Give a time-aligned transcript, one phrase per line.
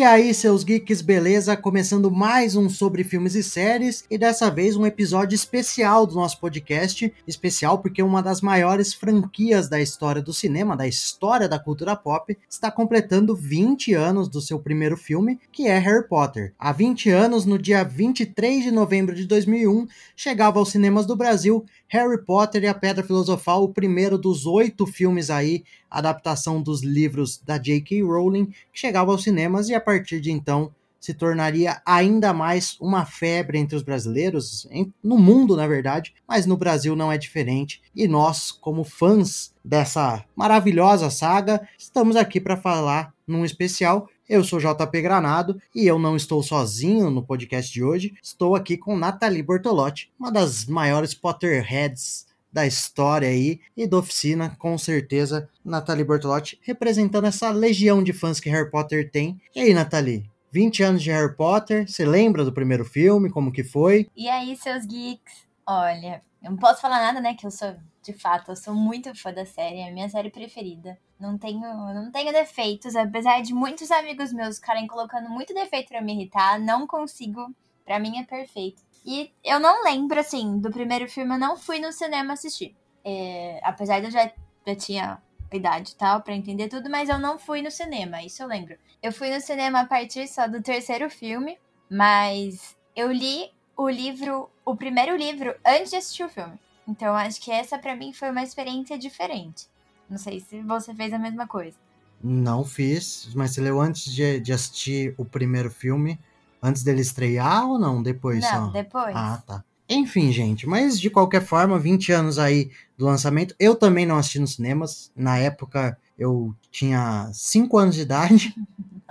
[0.00, 1.54] E aí, seus geeks, beleza?
[1.58, 6.40] Começando mais um sobre filmes e séries e dessa vez um episódio especial do nosso
[6.40, 7.12] podcast.
[7.28, 12.34] Especial porque uma das maiores franquias da história do cinema, da história da cultura pop,
[12.48, 16.54] está completando 20 anos do seu primeiro filme, que é Harry Potter.
[16.58, 19.86] Há 20 anos, no dia 23 de novembro de 2001,
[20.16, 24.86] chegava aos cinemas do Brasil Harry Potter e a Pedra Filosofal, o primeiro dos oito
[24.86, 28.02] filmes aí, adaptação dos livros da J.K.
[28.02, 33.04] Rowling, que chegava aos cinemas e a partir de então se tornaria ainda mais uma
[33.04, 34.68] febre entre os brasileiros,
[35.02, 37.82] no mundo, na verdade, mas no Brasil não é diferente.
[37.96, 44.60] E nós, como fãs dessa maravilhosa saga, estamos aqui para falar num especial eu sou
[44.60, 48.14] JP Granado e eu não estou sozinho no podcast de hoje.
[48.22, 54.54] Estou aqui com Nathalie Bortolotti, uma das maiores Potterheads da história aí e da oficina,
[54.56, 59.40] com certeza, Nathalie Bortolotti, representando essa legião de fãs que Harry Potter tem.
[59.52, 60.30] E aí, Nathalie?
[60.52, 64.08] 20 anos de Harry Potter, você lembra do primeiro filme, como que foi?
[64.16, 65.48] E aí, seus geeks?
[65.66, 69.12] Olha, eu não posso falar nada, né, que eu sou de fato, eu sou muito
[69.14, 70.96] fã da série, é a minha série preferida.
[71.20, 76.00] Não tenho, não tenho defeitos, apesar de muitos amigos meus ficarem colocando muito defeito para
[76.00, 77.54] me irritar, não consigo.
[77.84, 78.82] Para mim é perfeito.
[79.04, 82.74] E eu não lembro, assim, do primeiro filme, eu não fui no cinema assistir.
[83.04, 84.32] É, apesar de eu já,
[84.66, 88.42] já tinha idade e tal, pra entender tudo, mas eu não fui no cinema, isso
[88.42, 88.78] eu lembro.
[89.02, 91.58] Eu fui no cinema a partir só do terceiro filme,
[91.90, 96.58] mas eu li o livro, o primeiro livro, antes de assistir o filme.
[96.86, 99.66] Então acho que essa para mim foi uma experiência diferente.
[100.10, 101.76] Não sei se você fez a mesma coisa.
[102.22, 106.18] Não fiz, mas você leu antes de, de assistir o primeiro filme?
[106.60, 108.02] Antes dele estrear ou não?
[108.02, 108.70] Depois não, só?
[108.72, 109.14] depois.
[109.14, 109.64] Ah, tá.
[109.88, 113.54] Enfim, gente, mas de qualquer forma, 20 anos aí do lançamento.
[113.58, 115.10] Eu também não assisti nos cinemas.
[115.16, 118.54] Na época, eu tinha 5 anos de idade.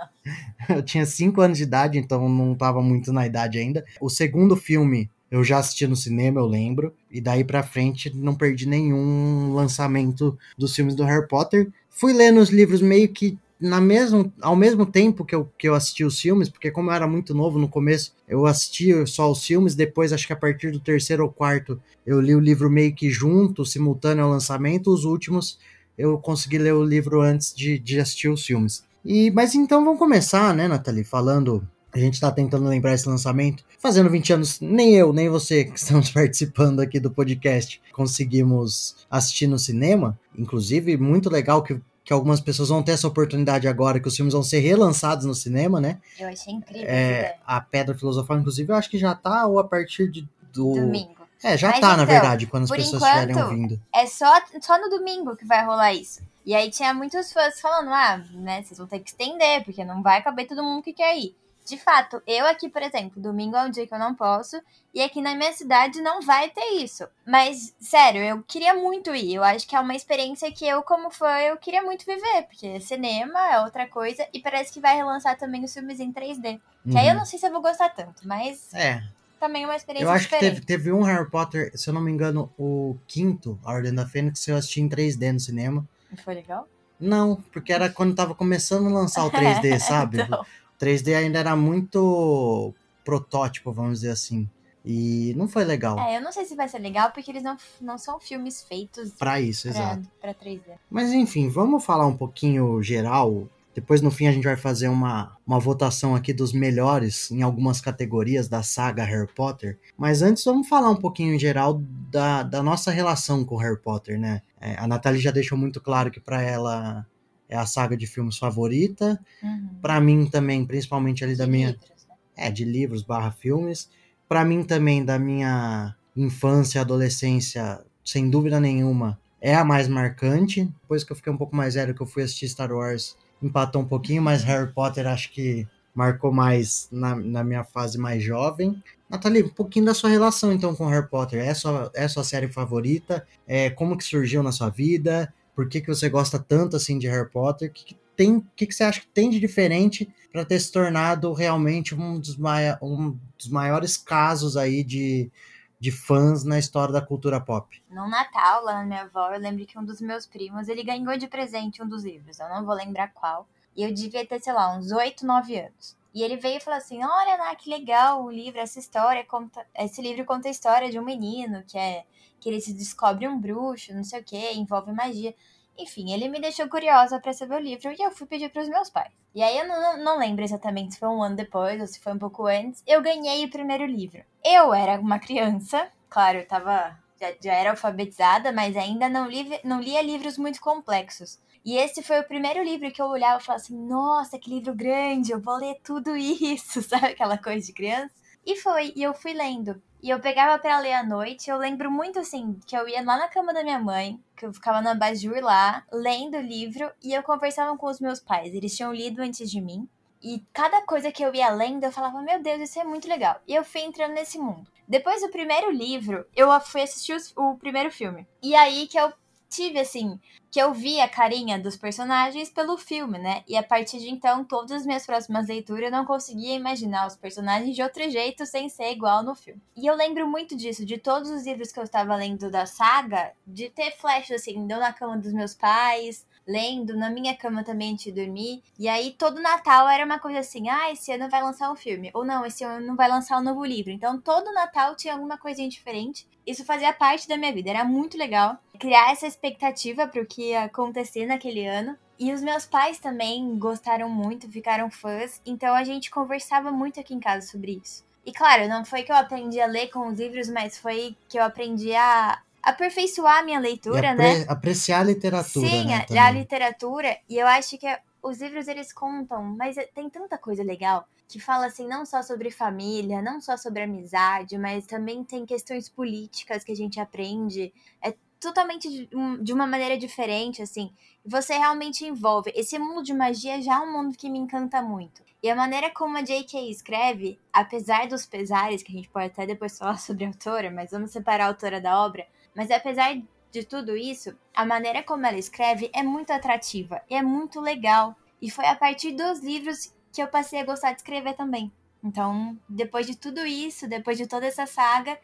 [0.68, 3.84] eu tinha 5 anos de idade, então não estava muito na idade ainda.
[4.00, 6.92] O segundo filme eu já assisti no cinema, eu lembro.
[7.10, 11.70] E daí pra frente não perdi nenhum lançamento dos filmes do Harry Potter.
[11.88, 15.74] Fui lendo os livros meio que na mesmo, ao mesmo tempo que eu, que eu
[15.74, 19.44] assisti os filmes, porque como eu era muito novo no começo, eu assisti só os
[19.44, 22.94] filmes, depois acho que a partir do terceiro ou quarto eu li o livro meio
[22.94, 25.58] que junto, simultâneo ao lançamento, os últimos
[25.98, 28.82] eu consegui ler o livro antes de, de assistir os filmes.
[29.04, 31.62] E, mas então vamos começar, né, Nathalie, falando
[31.92, 33.64] a gente está tentando lembrar esse lançamento.
[33.78, 39.46] Fazendo 20 anos, nem eu, nem você que estamos participando aqui do podcast conseguimos assistir
[39.46, 40.18] no cinema.
[40.36, 44.34] Inclusive, muito legal que, que algumas pessoas vão ter essa oportunidade agora, que os filmes
[44.34, 45.98] vão ser relançados no cinema, né?
[46.18, 46.88] Eu achei incrível.
[46.88, 50.74] É, a Pedra Filosofal, inclusive, eu acho que já tá, ou a partir de, do.
[50.74, 51.20] Domingo.
[51.42, 53.82] É, já Mas tá, na então, verdade, quando as pessoas enquanto, estiverem ouvindo.
[53.94, 54.30] É só,
[54.60, 56.20] só no domingo que vai rolar isso.
[56.44, 60.02] E aí tinha muitos fãs falando, ah, né, vocês vão ter que estender, porque não
[60.02, 61.34] vai caber todo mundo que quer ir.
[61.70, 64.60] De fato, eu aqui, por exemplo, domingo é um dia que eu não posso,
[64.92, 67.06] e aqui na minha cidade não vai ter isso.
[67.24, 69.34] Mas, sério, eu queria muito ir.
[69.36, 72.80] Eu acho que é uma experiência que eu, como fã, eu queria muito viver, porque
[72.80, 76.58] cinema é outra coisa, e parece que vai relançar também os filmes em 3D.
[76.90, 77.18] Que aí eu Uhum.
[77.20, 79.00] não sei se eu vou gostar tanto, mas É,
[79.38, 80.54] também é uma experiência eu acho que diferente.
[80.54, 84.06] teve, teve um Harry Potter, se eu não me engano, o quinto, A Ordem da
[84.06, 85.86] Fênix, eu assisti em 3D no cinema.
[86.24, 86.66] Foi legal?
[86.98, 90.18] Não, porque era quando tava começando a lançar o 3D, sabe?
[90.20, 90.44] Então.
[90.80, 92.74] 3D ainda era muito
[93.04, 94.48] protótipo, vamos dizer assim.
[94.84, 97.56] E não foi legal É, eu não sei se vai ser legal, porque eles não,
[97.80, 100.08] não são filmes feitos pra isso, pra, exato.
[100.20, 100.62] pra 3D.
[100.90, 103.46] Mas enfim, vamos falar um pouquinho geral.
[103.74, 107.80] Depois no fim a gente vai fazer uma, uma votação aqui dos melhores em algumas
[107.80, 109.78] categorias da saga Harry Potter.
[109.98, 111.80] Mas antes vamos falar um pouquinho em geral
[112.10, 114.40] da, da nossa relação com Harry Potter, né?
[114.60, 117.06] É, a Nathalie já deixou muito claro que pra ela
[117.50, 119.20] é a saga de filmes favorita.
[119.42, 119.68] Uhum.
[119.82, 121.70] Pra mim também, principalmente ali da De minha.
[121.70, 122.14] livros, né?
[122.36, 123.90] É, de livros barra filmes.
[124.28, 130.64] Pra mim também, da minha infância e adolescência, sem dúvida nenhuma, é a mais marcante.
[130.82, 133.82] Depois que eu fiquei um pouco mais velho, que eu fui assistir Star Wars, empatou
[133.82, 138.80] um pouquinho, mas Harry Potter acho que marcou mais na, na minha fase mais jovem.
[139.08, 141.44] Nathalie, um pouquinho da sua relação então com Harry Potter.
[141.44, 143.26] É sua, é sua série favorita?
[143.46, 145.32] É, como que surgiu na sua vida?
[145.60, 147.68] Por que, que você gosta tanto assim de Harry Potter?
[147.68, 150.72] O que, que tem, que, que você acha que tem de diferente para ter se
[150.72, 155.30] tornado realmente um dos, mai um dos maiores casos aí de,
[155.78, 157.78] de fãs na história da cultura pop?
[157.90, 161.14] No Natal, lá na minha avó, eu lembro que um dos meus primos, ele ganhou
[161.18, 162.40] de presente um dos livros.
[162.40, 163.46] Eu não vou lembrar qual.
[163.76, 165.94] E eu devia ter, sei lá, uns 8, 9 anos.
[166.14, 169.66] E ele veio e falou assim: Olha, Ná, que legal o livro, essa história conta.
[169.74, 172.04] Esse livro conta a história de um menino que é.
[172.40, 175.34] que ele se descobre um bruxo, não sei o que, envolve magia.
[175.78, 178.68] Enfim, ele me deixou curiosa para saber o livro e eu fui pedir para os
[178.68, 179.12] meus pais.
[179.34, 182.12] E aí eu não, não lembro exatamente se foi um ano depois ou se foi
[182.12, 184.22] um pouco antes, eu ganhei o primeiro livro.
[184.44, 189.60] Eu era uma criança, claro, eu tava já, já era alfabetizada, mas ainda não, li,
[189.62, 191.38] não lia livros muito complexos.
[191.64, 194.74] E esse foi o primeiro livro que eu olhava e falava assim: nossa, que livro
[194.74, 198.14] grande, eu vou ler tudo isso, sabe aquela coisa de criança?
[198.44, 199.80] E foi, e eu fui lendo.
[200.02, 201.50] E eu pegava para ler à noite.
[201.50, 204.52] Eu lembro muito assim que eu ia lá na cama da minha mãe, que eu
[204.52, 208.54] ficava na Bajur lá, lendo o livro, e eu conversava com os meus pais.
[208.54, 209.86] Eles tinham lido antes de mim.
[210.22, 213.40] E cada coisa que eu ia lendo, eu falava, meu Deus, isso é muito legal.
[213.46, 214.70] E eu fui entrando nesse mundo.
[214.88, 218.26] Depois do primeiro livro, eu fui assistir o primeiro filme.
[218.42, 219.12] E aí que eu
[219.50, 220.18] tive, assim,
[220.50, 223.42] que eu vi a carinha dos personagens pelo filme, né?
[223.48, 227.16] E a partir de então, todas as minhas próximas leituras eu não conseguia imaginar os
[227.16, 229.60] personagens de outro jeito sem ser igual no filme.
[229.76, 233.32] E eu lembro muito disso, de todos os livros que eu estava lendo da saga,
[233.46, 237.92] de ter flash, assim, deu na cama dos meus pais, lendo, na minha cama também
[237.92, 238.62] antes de dormir.
[238.78, 242.10] E aí todo Natal era uma coisa assim: ah, esse ano vai lançar um filme.
[242.12, 243.90] Ou não, esse ano vai lançar um novo livro.
[243.90, 246.26] Então todo Natal tinha alguma coisinha diferente.
[246.46, 250.50] Isso fazia parte da minha vida, era muito legal criar essa expectativa para o que
[250.50, 251.96] ia acontecer naquele ano.
[252.18, 257.14] E os meus pais também gostaram muito, ficaram fãs, então a gente conversava muito aqui
[257.14, 258.04] em casa sobre isso.
[258.24, 261.38] E claro, não foi que eu aprendi a ler com os livros, mas foi que
[261.38, 264.46] eu aprendi a aperfeiçoar a minha leitura, apre né?
[264.48, 265.68] Apreciar a literatura.
[265.68, 267.16] Sim, né, a, a literatura.
[267.28, 267.86] E eu acho que
[268.22, 272.22] os livros eles contam, mas é, tem tanta coisa legal que fala assim não só
[272.22, 277.72] sobre família, não só sobre amizade, mas também tem questões políticas que a gente aprende.
[278.02, 279.08] É totalmente de,
[279.40, 280.92] de uma maneira diferente, assim.
[281.24, 282.52] Você realmente envolve.
[282.56, 285.22] Esse mundo de magia já é um mundo que me encanta muito.
[285.42, 286.70] E a maneira como a J.K.
[286.70, 290.90] escreve, apesar dos pesares, que a gente pode até depois falar sobre a autora, mas
[290.90, 293.20] vamos separar a autora da obra, mas apesar
[293.50, 298.16] de tudo isso, a maneira como ela escreve é muito atrativa e é muito legal.
[298.40, 301.70] E foi a partir dos livros que eu passei a gostar de escrever também.
[302.02, 305.18] Então, depois de tudo isso, depois de toda essa saga,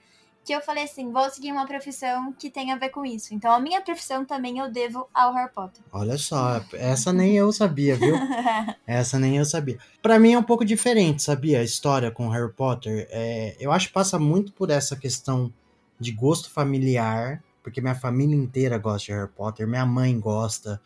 [0.44, 3.34] que eu falei assim, vou seguir uma profissão que tem a ver com isso.
[3.34, 5.82] Então, a minha profissão também eu devo ao Harry Potter.
[5.92, 8.14] Olha só, essa nem eu sabia, viu?
[8.86, 9.78] essa nem eu sabia.
[10.00, 11.60] Para mim é um pouco diferente, sabia?
[11.60, 13.08] A história com Harry Potter.
[13.10, 15.52] É, eu acho que passa muito por essa questão
[15.98, 20.80] de gosto familiar, porque minha família inteira gosta de Harry Potter, minha mãe gosta,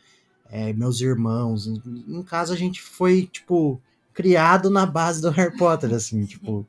[0.51, 1.67] é, meus irmãos.
[1.67, 3.81] Em, em casa a gente foi, tipo,
[4.12, 6.67] criado na base do Harry Potter, assim, tipo.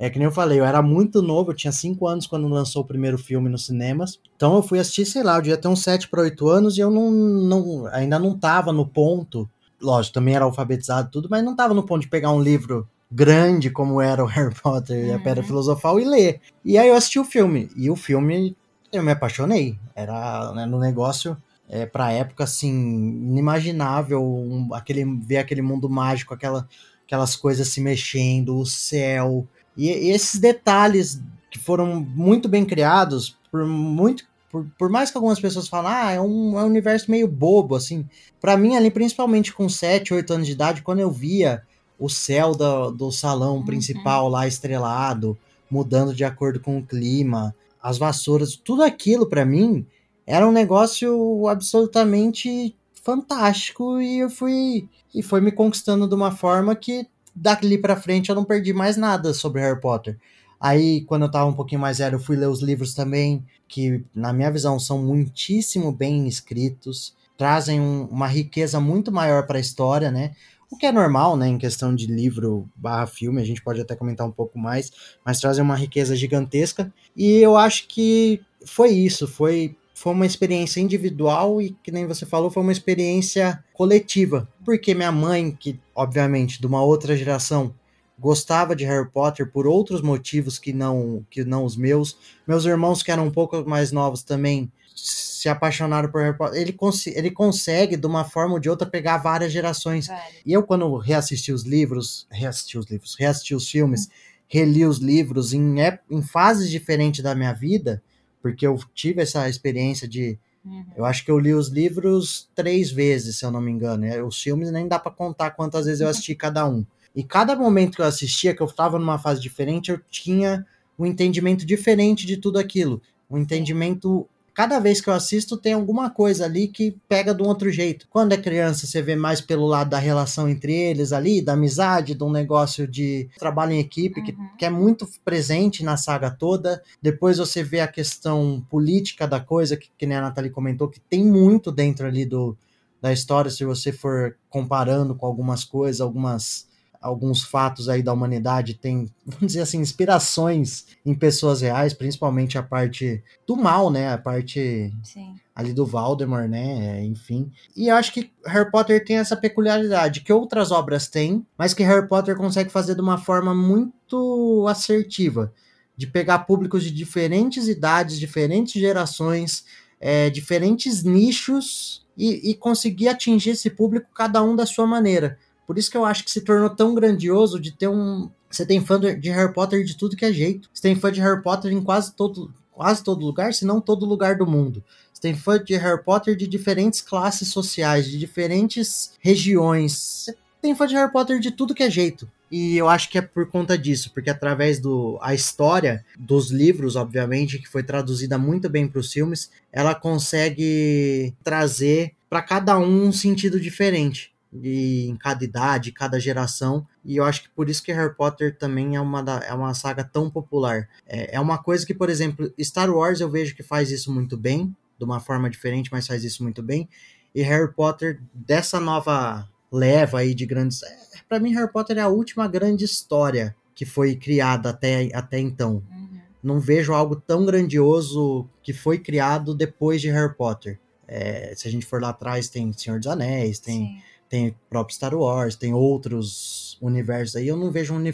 [0.00, 2.82] É que nem eu falei, eu era muito novo, eu tinha 5 anos quando lançou
[2.82, 4.20] o primeiro filme nos cinemas.
[4.36, 6.80] Então eu fui assistir, sei lá, eu devia ter uns 7 para 8 anos e
[6.80, 9.50] eu não, não, ainda não tava no ponto.
[9.82, 13.70] Lógico, também era alfabetizado tudo, mas não tava no ponto de pegar um livro grande
[13.70, 15.46] como era o Harry Potter e a Pedra uhum.
[15.46, 16.40] Filosofal e ler.
[16.64, 17.70] E aí eu assisti o filme.
[17.76, 18.56] E o filme
[18.92, 19.78] eu me apaixonei.
[19.94, 21.36] Era né, no negócio
[21.68, 26.68] é, pra época assim, inimaginável um, aquele, ver aquele mundo mágico, aquela,
[27.04, 29.46] aquelas coisas se mexendo, o céu.
[29.76, 31.20] E, e esses detalhes
[31.50, 36.12] que foram muito bem criados, por muito por, por, mais que algumas pessoas falem, ah,
[36.12, 38.08] é um, é um universo meio bobo, assim.
[38.40, 41.62] para mim, ali, principalmente com 7, 8 anos de idade, quando eu via
[41.98, 43.64] o céu do, do salão uhum.
[43.64, 45.36] principal lá estrelado,
[45.70, 49.86] mudando de acordo com o clima, as vassouras, tudo aquilo para mim
[50.26, 56.76] era um negócio absolutamente fantástico e eu fui e foi me conquistando de uma forma
[56.76, 60.18] que dali para frente eu não perdi mais nada sobre Harry Potter.
[60.60, 64.04] Aí, quando eu tava um pouquinho mais velho, eu fui ler os livros também, que,
[64.14, 69.60] na minha visão, são muitíssimo bem escritos, trazem um, uma riqueza muito maior para a
[69.60, 70.32] história, né?
[70.70, 73.96] O que é normal, né, em questão de livro barra filme, a gente pode até
[73.96, 74.92] comentar um pouco mais,
[75.24, 76.92] mas trazem uma riqueza gigantesca.
[77.16, 82.26] E eu acho que foi isso, foi, foi uma experiência individual e, que nem você
[82.26, 84.46] falou, foi uma experiência coletiva.
[84.62, 87.74] Porque minha mãe, que obviamente de uma outra geração,
[88.18, 92.18] gostava de Harry Potter por outros motivos que não que não os meus.
[92.46, 96.60] Meus irmãos que eram um pouco mais novos também se apaixonaram por Harry Potter.
[96.60, 100.08] Ele, cons ele consegue, de uma forma ou de outra, pegar várias gerações.
[100.44, 104.10] E eu, quando reassisti os livros, reassisti os livros, reassisti os filmes, uhum.
[104.48, 105.76] reli os livros em,
[106.10, 108.02] em fases diferentes da minha vida,
[108.42, 110.38] porque eu tive essa experiência de.
[110.64, 110.84] Uhum.
[110.96, 114.04] Eu acho que eu li os livros três vezes, se eu não me engano.
[114.26, 116.84] Os filmes nem dá para contar quantas vezes eu assisti cada um.
[117.14, 120.66] E cada momento que eu assistia, que eu estava numa fase diferente, eu tinha
[120.98, 123.00] um entendimento diferente de tudo aquilo.
[123.30, 127.46] Um entendimento cada vez que eu assisto tem alguma coisa ali que pega de um
[127.46, 128.08] outro jeito.
[128.10, 132.16] Quando é criança, você vê mais pelo lado da relação entre eles ali, da amizade,
[132.16, 134.26] de um negócio de trabalho em equipe, uhum.
[134.26, 136.82] que, que é muito presente na saga toda.
[137.00, 140.98] Depois você vê a questão política da coisa, que, que nem a Nathalie comentou, que
[140.98, 142.58] tem muito dentro ali do,
[143.00, 146.67] da história, se você for comparando com algumas coisas, algumas
[147.00, 152.62] alguns fatos aí da humanidade tem, vamos dizer assim, inspirações em pessoas reais, principalmente a
[152.62, 154.12] parte do mal, né?
[154.12, 155.36] A parte Sim.
[155.54, 157.04] ali do Valdemar, né?
[157.04, 157.50] Enfim.
[157.76, 161.82] E eu acho que Harry Potter tem essa peculiaridade que outras obras têm, mas que
[161.82, 165.52] Harry Potter consegue fazer de uma forma muito assertiva,
[165.96, 169.64] de pegar públicos de diferentes idades, diferentes gerações,
[170.00, 175.38] é, diferentes nichos e, e conseguir atingir esse público cada um da sua maneira.
[175.68, 178.30] Por isso que eu acho que se tornou tão grandioso de ter um.
[178.50, 180.70] Você tem fã de Harry Potter de tudo que é jeito.
[180.72, 184.06] Você tem fã de Harry Potter em quase todo, quase todo lugar, se não todo
[184.06, 184.82] lugar do mundo.
[185.12, 189.92] Você tem fã de Harry Potter de diferentes classes sociais, de diferentes regiões.
[189.92, 192.26] Você tem fã de Harry Potter de tudo que é jeito.
[192.50, 196.96] E eu acho que é por conta disso, porque através do a história dos livros,
[196.96, 203.08] obviamente, que foi traduzida muito bem para os filmes, ela consegue trazer para cada um
[203.08, 206.86] um sentido diferente de, em cada idade, cada geração.
[207.04, 209.74] E eu acho que por isso que Harry Potter também é uma, da, é uma
[209.74, 210.88] saga tão popular.
[211.06, 214.36] É, é uma coisa que, por exemplo, Star Wars eu vejo que faz isso muito
[214.36, 216.88] bem, de uma forma diferente, mas faz isso muito bem.
[217.34, 220.82] E Harry Potter, dessa nova leva aí de grandes.
[220.82, 220.96] É,
[221.28, 225.84] para mim, Harry Potter é a última grande história que foi criada até, até então.
[225.90, 226.18] Uhum.
[226.42, 230.80] Não vejo algo tão grandioso que foi criado depois de Harry Potter.
[231.06, 234.54] É, se a gente for lá atrás, tem Senhor dos Anéis, tem Sim tem o
[234.68, 237.48] próprio Star Wars, tem outros universos aí.
[237.48, 238.12] Eu não vejo um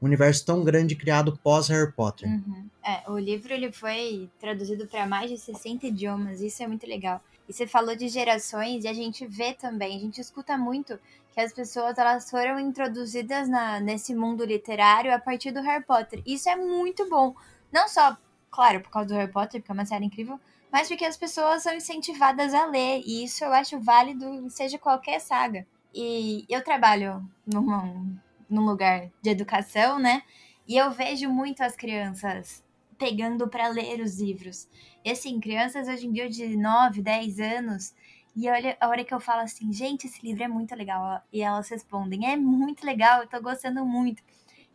[0.00, 2.28] universo tão grande criado pós Harry Potter.
[2.28, 2.68] Uhum.
[2.84, 7.20] É, o livro ele foi traduzido para mais de 60 idiomas, isso é muito legal.
[7.48, 10.98] E você falou de gerações e a gente vê também, a gente escuta muito
[11.32, 16.22] que as pessoas elas foram introduzidas na, nesse mundo literário a partir do Harry Potter.
[16.24, 17.34] Isso é muito bom.
[17.72, 18.16] Não só,
[18.50, 20.38] claro, por causa do Harry Potter, porque é uma série incrível,
[20.74, 25.20] mas porque as pessoas são incentivadas a ler, e isso eu acho válido, seja qualquer
[25.20, 25.64] saga.
[25.94, 28.18] E eu trabalho num,
[28.50, 30.24] num lugar de educação, né?
[30.66, 32.60] E eu vejo muito as crianças
[32.98, 34.68] pegando para ler os livros.
[35.04, 37.94] E assim, crianças hoje em dia de 9, 10 anos,
[38.34, 41.22] e olha, a hora que eu falo assim, gente, esse livro é muito legal.
[41.32, 44.24] E elas respondem, é muito legal, eu tô gostando muito.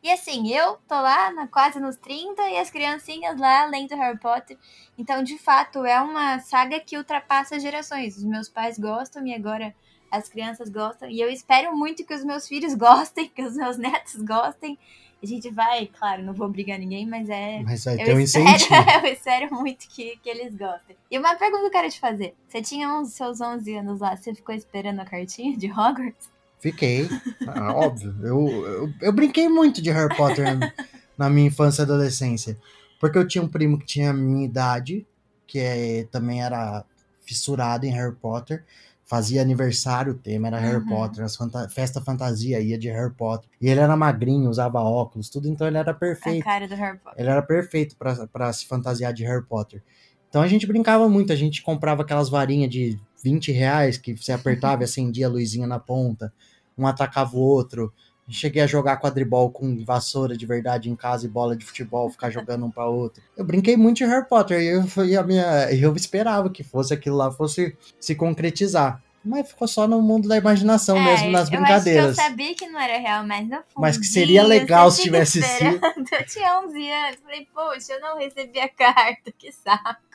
[0.02, 4.18] E assim, eu tô lá na, quase nos 30 e as criancinhas lá lendo Harry
[4.18, 4.58] Potter.
[4.98, 8.18] Então, de fato, é uma saga que ultrapassa gerações.
[8.18, 9.76] Os meus pais gostam e agora
[10.10, 11.10] as crianças gostam.
[11.10, 14.78] E eu espero muito que os meus filhos gostem, que os meus netos gostem.
[15.22, 17.62] A gente vai, claro, não vou obrigar ninguém, mas é.
[17.62, 18.74] Mas vai ter um incentivo.
[19.04, 20.96] eu espero muito que, que eles gostem.
[21.12, 24.16] E uma pergunta que eu quero te fazer: você tinha uns seus 11 anos lá,
[24.16, 26.32] você ficou esperando a cartinha de Hogwarts?
[26.60, 27.08] Fiquei,
[27.48, 28.14] ah, óbvio.
[28.22, 30.46] Eu, eu, eu, brinquei muito de Harry Potter
[31.18, 32.58] na minha infância e adolescência.
[33.00, 35.08] Porque eu tinha um primo que tinha a minha idade,
[35.48, 36.84] que é, também era
[37.22, 38.66] fissurado em Harry Potter.
[39.06, 40.64] Fazia aniversário, o tema era uhum.
[40.64, 43.50] Harry Potter, as fanta festa fantasia ia de Harry Potter.
[43.60, 46.42] E ele era magrinho, usava óculos, tudo, então ele era perfeito.
[46.42, 47.20] A cara do Harry Potter.
[47.20, 49.82] Ele era perfeito para se fantasiar de Harry Potter.
[50.30, 54.32] Então a gente brincava muito, a gente comprava aquelas varinhas de 20 reais que você
[54.32, 56.34] apertava e acendia a luzinha na ponta
[56.80, 57.94] um atacava o outro.
[58.32, 62.30] Cheguei a jogar quadribol com vassoura de verdade em casa e bola de futebol, ficar
[62.30, 63.24] jogando um para outro.
[63.36, 66.94] Eu brinquei muito de Harry Potter e eu, e a minha, eu esperava que fosse
[66.94, 69.02] aquilo lá fosse se concretizar.
[69.26, 72.18] Mas ficou só no mundo da imaginação é, mesmo, nas brincadeiras.
[72.18, 73.66] eu sabia que não era real, mas no fundo.
[73.80, 75.80] Mas que seria legal se tivesse sido.
[76.12, 80.09] Eu tinha 11 anos, falei, poxa, eu não recebi a carta, que saco.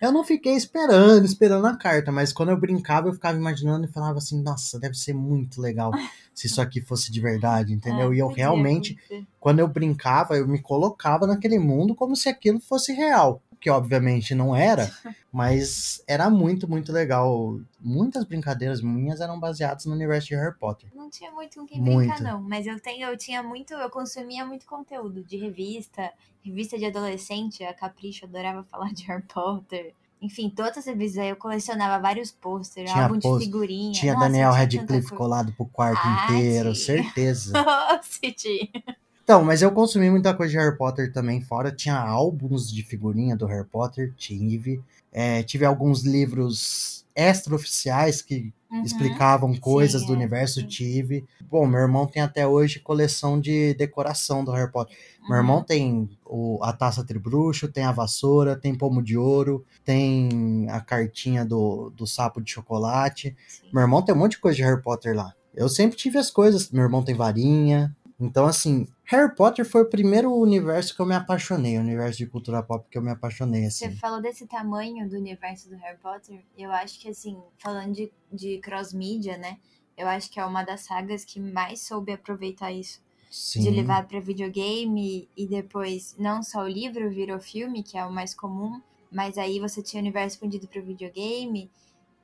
[0.00, 3.92] Eu não fiquei esperando, esperando a carta, mas quando eu brincava, eu ficava imaginando e
[3.92, 5.90] falava assim, nossa, deve ser muito legal
[6.34, 8.10] se isso aqui fosse de verdade, entendeu?
[8.10, 8.96] É, e eu realmente,
[9.38, 13.42] quando eu brincava, eu me colocava naquele mundo como se aquilo fosse real.
[13.60, 14.90] Que obviamente não era,
[15.30, 17.60] mas era muito, muito legal.
[17.78, 20.88] Muitas brincadeiras minhas eram baseadas no universo de Harry Potter.
[20.94, 22.08] Não tinha muito com quem muito.
[22.08, 22.40] brincar, não.
[22.40, 26.10] Mas eu tenho, eu tinha muito, eu consumia muito conteúdo de revista,
[26.42, 29.94] revista de adolescente, a Capricho adorava falar de Harry Potter.
[30.22, 33.92] Enfim, todas as revistas eu colecionava vários pôsteres, álbum de figurinha.
[33.92, 37.02] Tinha Nossa, Daniel Radcliffe colado pro quarto ah, inteiro, tinha.
[37.02, 37.52] certeza.
[38.02, 38.96] Se tinha.
[39.30, 41.70] Então, mas eu consumi muita coisa de Harry Potter também fora.
[41.70, 44.80] Tinha álbuns de figurinha do Harry Potter, tive.
[45.12, 48.82] É, tive alguns livros extra-oficiais que Uhum.
[48.82, 50.66] explicavam coisas Sim, do é, universo, sim.
[50.66, 51.24] tive.
[51.48, 54.96] Bom, meu irmão tem até hoje coleção de decoração do Harry Potter.
[55.22, 55.36] Meu Uhum.
[55.36, 60.80] irmão tem o, a taça tribruxo, tem a vassoura, tem pomo de ouro, tem a
[60.80, 63.36] cartinha do, do sapo de chocolate.
[63.46, 63.68] Sim.
[63.72, 65.32] Meu irmão tem um monte de coisa de Harry Potter lá.
[65.54, 66.70] Eu sempre tive as coisas.
[66.70, 67.94] Meu irmão tem varinha.
[68.20, 72.26] Então, assim, Harry Potter foi o primeiro universo que eu me apaixonei, o universo de
[72.26, 73.96] cultura pop que eu me apaixonei, Você assim.
[73.96, 78.58] falou desse tamanho do universo do Harry Potter, eu acho que, assim, falando de, de
[78.58, 79.58] cross-mídia, né?
[79.96, 83.00] Eu acho que é uma das sagas que mais soube aproveitar isso.
[83.30, 83.62] Sim.
[83.62, 88.12] De levar pra videogame e depois, não só o livro virou filme, que é o
[88.12, 91.70] mais comum, mas aí você tinha o universo expandido pro videogame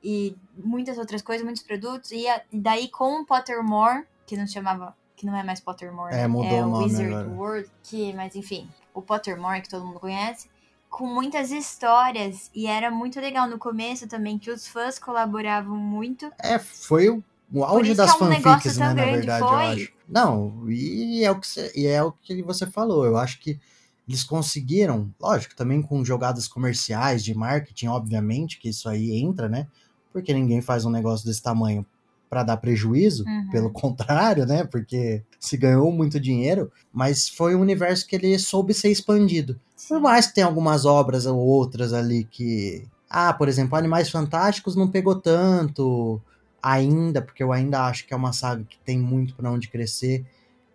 [0.03, 2.11] e muitas outras coisas, muitos produtos.
[2.11, 6.13] E, a- e daí com o Pottermore, que não chamava, que não é mais Pottermore,
[6.13, 7.27] É, mudou é o nome Wizard agora.
[7.29, 10.47] World, que, mas enfim, o Pottermore que todo mundo conhece,
[10.89, 16.31] com muitas histórias e era muito legal no começo também que os fãs colaboravam muito.
[16.39, 19.65] É, foi o, o auge das é um fanfics, né, na verdade, eu foi?
[19.65, 19.93] acho.
[20.07, 23.03] Não, e é, o que você, e é o que você falou.
[23.03, 23.59] Eu acho que
[24.07, 29.67] eles conseguiram, lógico, também com jogadas comerciais de marketing, obviamente, que isso aí entra, né?
[30.13, 31.85] Porque ninguém faz um negócio desse tamanho
[32.29, 33.49] para dar prejuízo, Uhum.
[33.51, 34.63] pelo contrário, né?
[34.65, 39.59] Porque se ganhou muito dinheiro, mas foi um universo que ele soube ser expandido.
[39.87, 42.85] Por mais que tenha algumas obras ou outras ali que.
[43.09, 46.21] Ah, por exemplo, Animais Fantásticos não pegou tanto
[46.61, 50.25] ainda, porque eu ainda acho que é uma saga que tem muito pra onde crescer.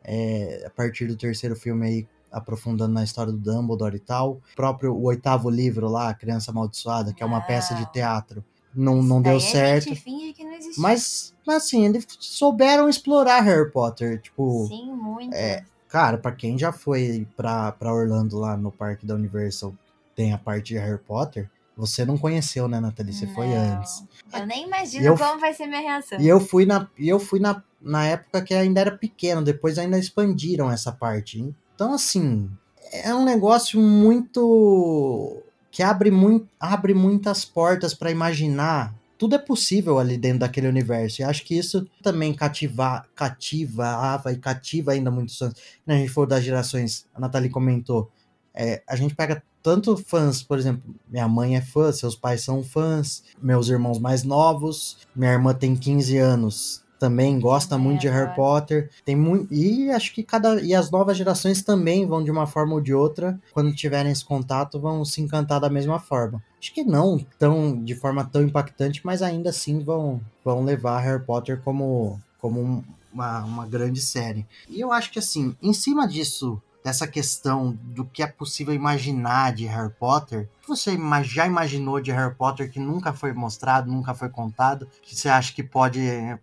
[0.04, 4.40] é, a partir do terceiro filme aí, aprofundando na história do Dumbledore e tal.
[4.52, 7.46] O próprio o oitavo livro lá, Criança Amaldiçoada, que é uma Não.
[7.46, 8.42] peça de teatro,
[8.74, 9.86] não, não deu Daí certo.
[9.86, 14.20] A gente finge que não Mas, assim, eles souberam explorar Harry Potter.
[14.20, 15.34] Tipo, Sim, muito.
[15.34, 19.74] é, Cara, pra quem já foi pra, pra Orlando lá no parque da Universal,
[20.16, 23.12] tem a parte de Harry Potter, você não conheceu, né, Nathalie?
[23.12, 23.56] Você foi Não.
[23.78, 24.02] antes.
[24.32, 26.18] Eu nem imagino eu- como vai ser minha reação.
[26.18, 29.98] E eu fui na, eu fui na, na época que ainda era pequeno, depois ainda
[29.98, 31.54] expandiram essa parte.
[31.74, 32.50] Então, assim,
[32.90, 35.42] é um negócio muito.
[35.70, 38.94] que abre, muito, abre muitas portas pra imaginar.
[39.22, 41.22] Tudo é possível ali dentro daquele universo.
[41.22, 45.54] E acho que isso também cativa, cativava e cativa ainda muitos fãs.
[45.84, 48.10] Quando a gente for das gerações, a Nathalie comentou.
[48.52, 52.64] é, a gente pega tanto fãs, por exemplo, minha mãe é fã, seus pais são
[52.64, 58.08] fãs, meus irmãos mais novos, minha irmã tem 15 anos, também gosta Também muito de
[58.08, 58.34] Harry.
[58.36, 58.90] Potter.
[59.04, 62.74] Tem muito e acho que cada e as novas gerações também vão de uma forma
[62.74, 66.40] ou de outra, quando tiverem esse contato, vão se encantar da mesma forma.
[66.60, 71.24] Acho que não tão de forma tão impactante, mas ainda assim vão vão levar Harry
[71.24, 74.46] Potter como como um- uma, uma grande série.
[74.68, 79.52] E eu acho que assim, em cima disso, dessa questão do que é possível imaginar
[79.52, 83.90] de Harry Potter, o que você já imaginou de Harry Potter que nunca foi mostrado,
[83.90, 86.00] nunca foi contado, que você acha que pode,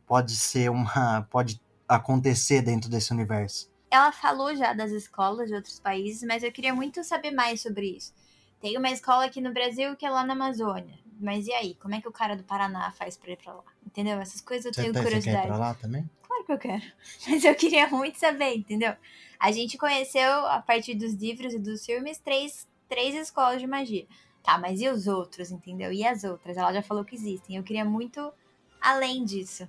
[0.08, 1.21] pode ser uma.
[1.30, 3.69] pode acontecer dentro desse universo?
[3.91, 7.97] Ela falou já das escolas de outros países, mas eu queria muito saber mais sobre
[7.97, 8.13] isso.
[8.62, 10.99] Tem uma escola aqui no Brasil que é lá na Amazônia.
[11.19, 11.75] Mas e aí?
[11.82, 13.63] Como é que o cara do Paraná faz pra ir pra lá?
[13.86, 14.19] Entendeu?
[14.21, 15.47] Essas coisas eu Você, tenho tá- você quer ir curiosidade.
[15.47, 16.10] pra lá também?
[16.49, 16.81] Que eu quero.
[17.29, 18.95] Mas eu queria muito saber, entendeu?
[19.39, 24.07] A gente conheceu, a partir dos livros e dos filmes, três, três escolas de magia.
[24.41, 25.91] Tá, mas e os outros, entendeu?
[25.91, 26.57] E as outras?
[26.57, 27.57] Ela já falou que existem.
[27.57, 28.33] Eu queria muito
[28.81, 29.67] além disso.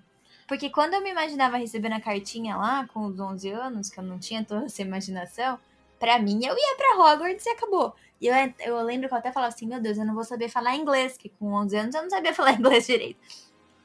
[0.48, 4.04] Porque quando eu me imaginava recebendo a cartinha lá, com os 11 anos, que eu
[4.04, 5.58] não tinha toda essa imaginação,
[5.98, 7.94] pra mim, eu ia pra Hogwarts e acabou.
[8.20, 10.48] E eu, eu lembro que eu até falava assim, meu Deus, eu não vou saber
[10.48, 13.20] falar inglês, que com 11 anos eu não sabia falar inglês direito.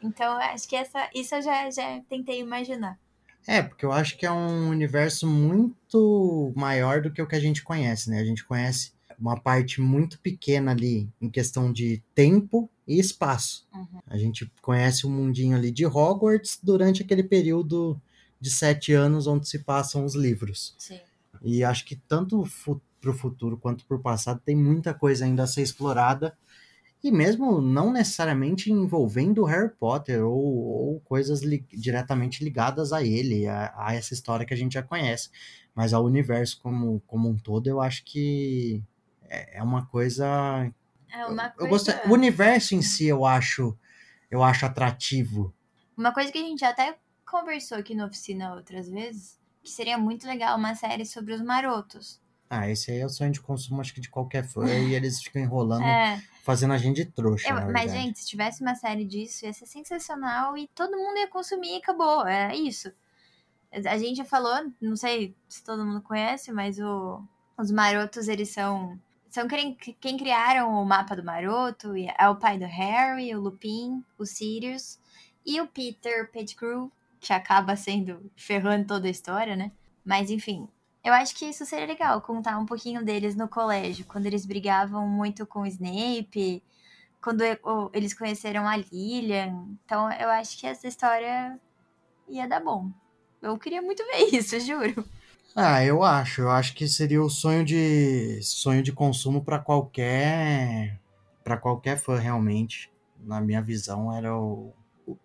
[0.06, 3.00] Então, acho que essa, isso eu já, já tentei imaginar.
[3.48, 7.40] É, porque eu acho que é um universo muito maior do que o que a
[7.40, 8.20] gente conhece, né?
[8.20, 13.68] A gente conhece uma parte muito pequena ali em questão de tempo e espaço.
[13.74, 14.00] Uhum.
[14.08, 18.00] A gente conhece o mundinho ali de Hogwarts durante aquele período
[18.40, 20.76] de sete anos onde se passam os livros.
[20.78, 21.00] Sim.
[21.42, 25.48] E acho que tanto fu pro futuro quanto pro passado tem muita coisa ainda a
[25.48, 26.36] ser explorada.
[27.06, 33.48] E mesmo não necessariamente envolvendo Harry Potter ou, ou coisas li diretamente ligadas a ele,
[33.48, 35.30] a, a, essa história que a gente já conhece.
[35.76, 38.84] Mas ao universo como, como um todo, eu acho que
[39.30, 40.26] é, é uma coisa.
[41.14, 41.56] É uma coisa...
[41.60, 43.78] eu gostei, o universo em si eu acho,
[44.32, 45.54] eu acho atrativo.
[45.96, 50.26] Uma coisa que a gente até conversou aqui na oficina outras vezes, que seria muito
[50.26, 52.20] legal uma série sobre os marotos.
[52.50, 55.22] Ah, esse aí é o sonho de consumo, acho que de qualquer fã, e eles
[55.22, 57.50] ficam enrolando, É, fazendo a gente de trouxa.
[57.50, 61.28] eu- mas, gente, se tivesse uma série disso, ia ser sensacional e todo mundo ia
[61.28, 62.26] consumir e acabou.
[62.28, 62.92] É isso.
[63.72, 67.22] A gente já falou, não sei se todo mundo conhece, mas o,
[67.58, 68.98] os marotos, eles são.
[69.30, 71.94] São quem, quem criaram o mapa do maroto.
[72.18, 74.98] É o pai do Harry, o Lupin, o Sirius
[75.46, 79.74] e o Peter Pettigrew, que acaba sendo ferrando toda a história, né?
[80.06, 80.70] Mas enfim,
[81.06, 85.08] eu acho que isso seria legal, contar um pouquinho deles no colégio, quando eles brigavam
[85.08, 86.64] muito com o Snape,
[87.22, 87.44] quando
[87.94, 89.68] eles conheceram a Lilian.
[89.86, 91.60] Então eu acho que essa história
[92.28, 92.90] ia dar bom.
[93.40, 95.06] Eu queria muito ver isso, juro.
[95.56, 96.42] Ah, eu acho.
[96.42, 101.00] Eu acho que seria o sonho de sonho de consumo para qualquer
[101.44, 102.92] para qualquer fã realmente.
[103.20, 104.74] Na minha visão era o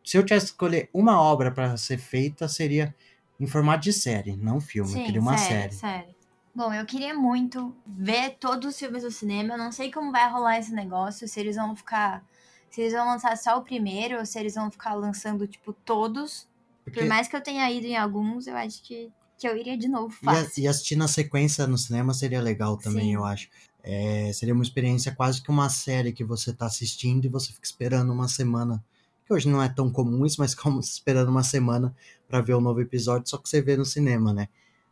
[0.04, 2.94] se eu tivesse que escolher uma obra para ser feita seria
[3.40, 4.90] em formato de série, não filme.
[4.90, 5.72] Sim, eu queria uma série.
[5.72, 6.14] série.
[6.54, 9.54] Bom, eu queria muito ver todos os filmes do cinema.
[9.54, 12.22] Eu não sei como vai rolar esse negócio, se eles vão ficar.
[12.70, 16.46] Se eles vão lançar só o primeiro, ou se eles vão ficar lançando, tipo, todos.
[16.84, 17.00] Porque...
[17.00, 19.88] Por mais que eu tenha ido em alguns, eu acho que, que eu iria de
[19.88, 20.62] novo fácil.
[20.62, 23.14] E, assistir na sequência no cinema seria legal também, Sim.
[23.14, 23.48] eu acho.
[23.82, 27.66] É, seria uma experiência quase que uma série que você tá assistindo e você fica
[27.66, 28.84] esperando uma semana.
[29.24, 31.94] Que hoje não é tão comum isso, mas como esperando uma semana
[32.30, 34.48] para ver o um novo episódio, só que você vê no cinema, né?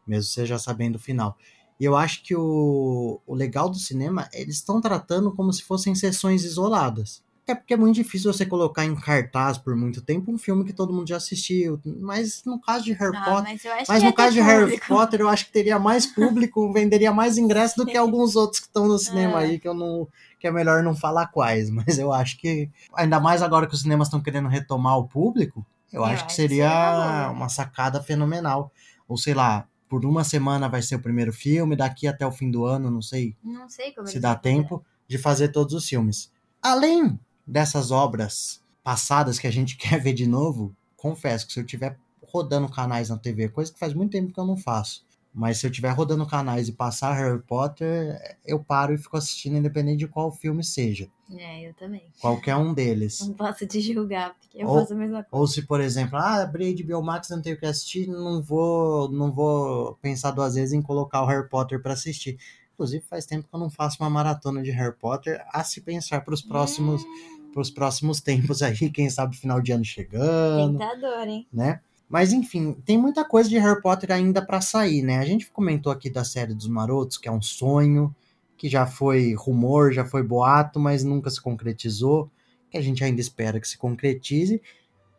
[0.09, 1.37] mesmo você já sabendo o final.
[1.79, 5.95] E eu acho que o, o legal do cinema, eles estão tratando como se fossem
[5.95, 7.23] sessões isoladas.
[7.47, 10.73] É porque é muito difícil você colocar em cartaz por muito tempo um filme que
[10.73, 11.81] todo mundo já assistiu.
[11.99, 13.59] Mas no caso de Harry ah, Potter.
[13.65, 14.67] Mas, mas no caso de público.
[14.67, 18.61] Harry Potter, eu acho que teria mais público, venderia mais ingressos do que alguns outros
[18.61, 19.47] que estão no cinema é.
[19.47, 20.07] aí, que eu não.
[20.39, 21.71] que é melhor não falar quais.
[21.73, 22.69] Mas eu acho que.
[22.93, 26.27] Ainda mais agora que os cinemas estão querendo retomar o público, eu, eu acho, acho
[26.27, 28.73] que seria, seria uma sacada fenomenal.
[29.07, 32.51] Ou sei lá, por uma semana vai ser o primeiro filme, daqui até o fim
[32.51, 36.31] do ano, não sei, não sei se dá tempo de fazer todos os filmes.
[36.63, 41.65] Além dessas obras passadas que a gente quer ver de novo, confesso que se eu
[41.65, 45.07] tiver rodando canais na TV, coisa que faz muito tempo que eu não faço,
[45.39, 49.57] mas se eu estiver rodando canais e passar Harry Potter, eu paro e fico assistindo,
[49.57, 51.09] independente de qual filme seja.
[51.33, 52.03] É, eu também.
[52.21, 53.21] Qualquer um deles.
[53.21, 55.29] Não posso te julgar, porque eu ou, faço a mesma coisa.
[55.31, 59.31] Ou se, por exemplo, ah, abri de Biomax, não tenho que assistir, não vou, não
[59.31, 62.37] vou pensar duas vezes em colocar o Harry Potter para assistir.
[62.75, 66.25] Inclusive, faz tempo que eu não faço uma maratona de Harry Potter, a se pensar
[66.25, 67.51] para os próximos, hum.
[67.53, 70.79] pros próximos tempos aí, quem sabe final de ano chegando.
[70.79, 71.47] Tentador, hein?
[71.53, 71.81] Né?
[72.09, 75.19] Mas enfim, tem muita coisa de Harry Potter ainda para sair, né?
[75.19, 78.15] A gente comentou aqui da série dos Marotos, que é um sonho,
[78.57, 82.31] que já foi rumor, já foi boato, mas nunca se concretizou,
[82.71, 84.61] que a gente ainda espera que se concretize.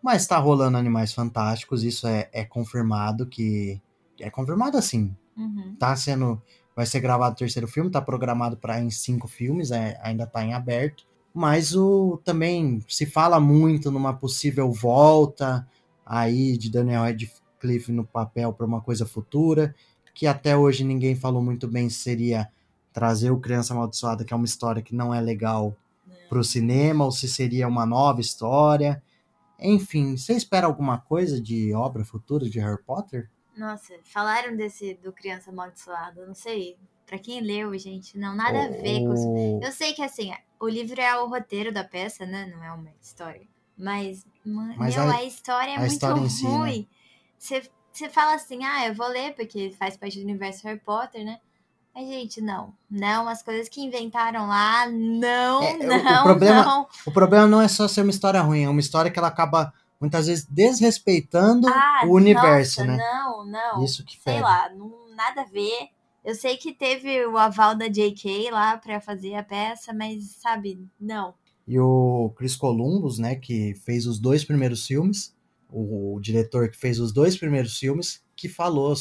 [0.01, 3.81] Mas tá rolando Animais Fantásticos, isso é, é confirmado que
[4.19, 5.15] é confirmado assim.
[5.37, 5.75] Uhum.
[5.77, 6.41] Tá sendo
[6.75, 10.43] vai ser gravado o terceiro filme, tá programado para em cinco filmes, é, ainda tá
[10.43, 11.05] em aberto.
[11.33, 15.67] Mas o também se fala muito numa possível volta
[16.09, 19.75] aí de Daniel Radcliffe no papel para uma coisa futura,
[20.15, 22.49] que até hoje ninguém falou muito bem se seria
[22.91, 25.77] trazer o Criança Amaldiçoada, que é uma história que não é legal
[26.27, 29.01] para o cinema, ou se seria uma nova história.
[29.59, 33.29] Enfim, você espera alguma coisa de obra futura de Harry Potter?
[33.55, 36.77] Nossa, falaram desse do Criança Amaldiçoada, não sei.
[37.05, 38.61] Pra quem leu, gente, não, nada oh.
[38.61, 39.65] a ver com isso.
[39.65, 42.45] Eu sei que, assim, o livro é o roteiro da peça, né?
[42.45, 43.47] Não é uma história.
[43.79, 46.29] Mas, Mas meu, a, a, história é a muito história ruim.
[46.29, 46.85] Si, né?
[47.37, 51.23] Você, você fala assim, ah, eu vou ler porque faz parte do universo Harry Potter,
[51.23, 51.39] né?
[51.95, 52.73] Mas, gente, não.
[52.91, 56.87] Não, as coisas que inventaram lá, não, é, não, o problema, não.
[57.05, 59.73] O problema não é só ser uma história ruim, é uma história que ela acaba
[59.99, 62.97] muitas vezes desrespeitando ah, o universo, nossa, né?
[62.97, 63.83] Não, não.
[63.83, 65.89] Isso que Sei lá, não, nada a ver.
[66.23, 70.85] Eu sei que teve o aval da JK lá para fazer a peça, mas sabe,
[70.99, 71.33] não.
[71.69, 75.35] E o Chris Columbus, né, que fez os dois primeiros filmes,
[75.71, 78.95] o, o diretor que fez os dois primeiros filmes, que falou,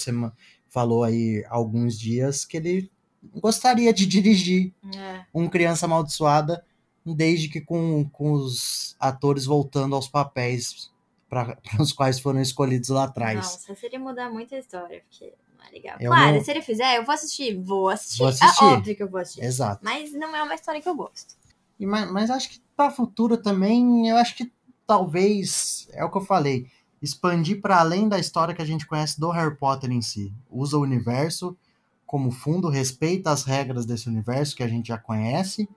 [0.69, 2.91] falou aí alguns dias que ele
[3.41, 5.25] gostaria de dirigir é.
[5.33, 6.63] um Criança Amaldiçoada,
[7.07, 10.93] desde que com, com os atores voltando aos papéis
[11.27, 13.37] para os quais foram escolhidos lá atrás.
[13.37, 15.97] Nossa, seria mudar muita história, porque não é legal.
[15.99, 16.45] Eu claro, não...
[16.45, 18.19] se ele fizer, eu vou assistir, vou assistir.
[18.19, 18.63] Vou assistir.
[18.63, 19.43] É óbvio que eu vou assistir.
[19.43, 19.81] Exato.
[19.83, 21.38] Mas não é uma história que eu gosto.
[21.79, 24.53] E, mas, mas acho que para futuro também, eu acho que
[24.87, 29.21] talvez, é o que eu falei, expandir para além da história que a gente conhece
[29.21, 30.33] do Harry Potter em si.
[30.51, 31.57] Usa o universo
[32.07, 35.69] como fundo, respeita as regras desse universo que a gente já conhece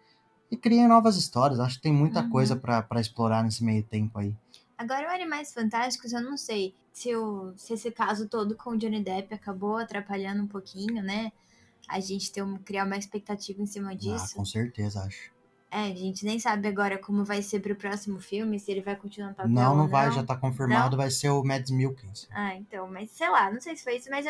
[0.49, 1.59] e cria novas histórias.
[1.59, 2.29] Acho que tem muita uhum.
[2.29, 4.33] coisa para explorar nesse meio tempo aí.
[4.77, 8.77] Agora, o Animais Fantásticos, eu não sei se, o, se esse caso todo com o
[8.77, 11.31] Johnny Depp acabou atrapalhando um pouquinho, né?
[11.87, 14.33] A gente ter um, criar uma expectativa em cima ah, disso.
[14.33, 15.30] Ah, com certeza, acho.
[15.73, 18.93] É, a gente nem sabe agora como vai ser pro próximo filme, se ele vai
[18.93, 20.97] continuar no papel Não, não vai, já tá confirmado, Não?
[20.97, 22.27] vai ser o Mads Milkins.
[22.29, 24.25] Ah, então, mas sei lá, não sei se foi isso, mas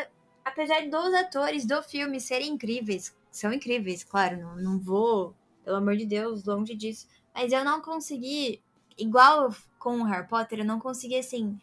[0.45, 5.33] apesar dos atores do filme serem incríveis, são incríveis, claro, não, não vou,
[5.65, 8.61] pelo amor de Deus, longe disso, mas eu não consegui,
[8.95, 9.49] igual
[9.79, 11.59] com o Harry Potter, eu não consegui, assim,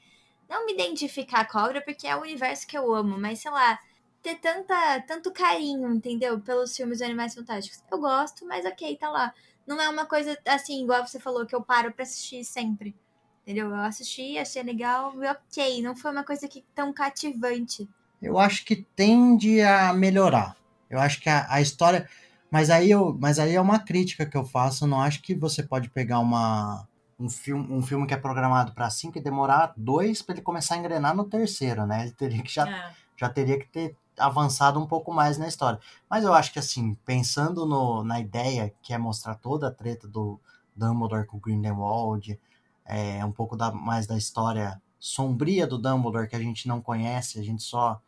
[0.49, 3.53] não me identificar com a obra, porque é o universo que eu amo, mas sei
[3.53, 3.79] lá,
[4.23, 7.83] ter tanta, tanto carinho, entendeu, pelos filmes de Animais Fantásticos.
[7.91, 9.33] Eu gosto, mas ok, tá lá.
[9.69, 12.97] Não é uma coisa, assim, igual você falou, que eu paro pra assistir sempre.
[13.43, 13.69] Entendeu?
[13.69, 15.83] Eu assisti, achei legal, e ok.
[15.83, 17.87] Não foi uma coisa que tão cativante.
[18.21, 20.57] Eu acho que tende a melhorar.
[20.89, 22.09] Eu acho que a, a história.
[22.51, 24.85] Mas aí, eu, mas aí é uma crítica que eu faço.
[24.85, 26.89] Eu não acho que você pode pegar uma,
[27.21, 30.77] um, filme, um filme que é programado para cinco e demorar dois para ele começar
[30.77, 32.05] a engrenar no terceiro, né?
[32.05, 32.93] Ele teria que já, É.
[33.19, 35.79] já teria que ter avançado um pouco mais na história.
[36.09, 40.07] Mas eu acho que assim, pensando no, na ideia que é mostrar toda a treta
[40.09, 40.39] do
[40.77, 42.39] Dumbledore com o Grindelwald,
[42.85, 47.39] é, um pouco da, mais da história sombria do Dumbledore que a gente não conhece,
[47.39, 48.01] a gente só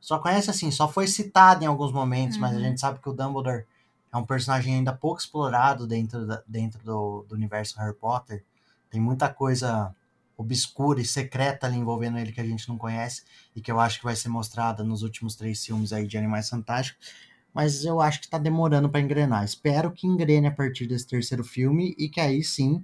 [0.00, 2.62] só conhece assim, só foi citado em alguns momentos, mas a Uhum.
[2.62, 3.66] gente sabe que o Dumbledore
[4.12, 8.42] é um personagem ainda pouco explorado dentro, da, dentro do, do universo Harry Potter.
[8.90, 9.94] Tem muita coisa
[10.40, 13.22] obscura e secreta ali envolvendo ele que a gente não conhece
[13.54, 16.48] e que eu acho que vai ser mostrada nos últimos três filmes aí de Animais
[16.48, 17.12] Fantásticos.
[17.52, 19.44] Mas eu acho que tá demorando para engrenar.
[19.44, 22.82] Espero que engrene a partir desse terceiro filme e que aí sim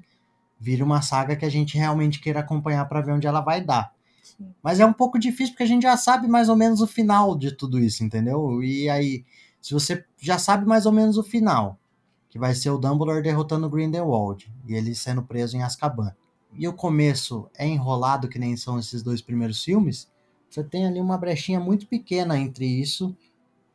[0.61, 3.95] vire uma saga que a gente realmente queira acompanhar para ver onde ela vai dar.
[4.23, 4.53] Sim.
[4.63, 7.39] Mas é um pouco difícil porque a gente já sabe mais ou menos o final
[7.39, 8.63] de tudo isso, entendeu?
[8.63, 9.25] E aí,
[9.63, 11.79] se você já sabe mais ou menos o final,
[12.29, 16.13] que vai ser o Dumbledore derrotando o Grindelwald e ele sendo preso em Azkaban.
[16.59, 20.11] E o começo é enrolado, que nem são esses dois primeiros filmes,
[20.49, 23.17] você tem ali uma brechinha muito pequena entre isso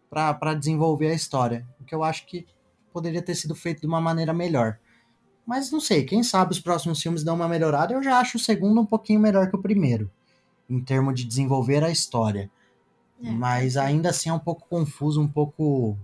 [0.09, 1.65] para desenvolver a história.
[1.79, 2.45] O que eu acho que
[2.91, 4.77] poderia ter sido feito de uma maneira melhor.
[5.45, 7.93] Mas não sei, quem sabe os próximos filmes dão uma melhorada.
[7.93, 10.09] Eu já acho o segundo um pouquinho melhor que o primeiro,
[10.69, 12.49] em termos de desenvolver a história.
[13.23, 15.97] É, Mas ainda assim é um pouco confuso, um pouco, um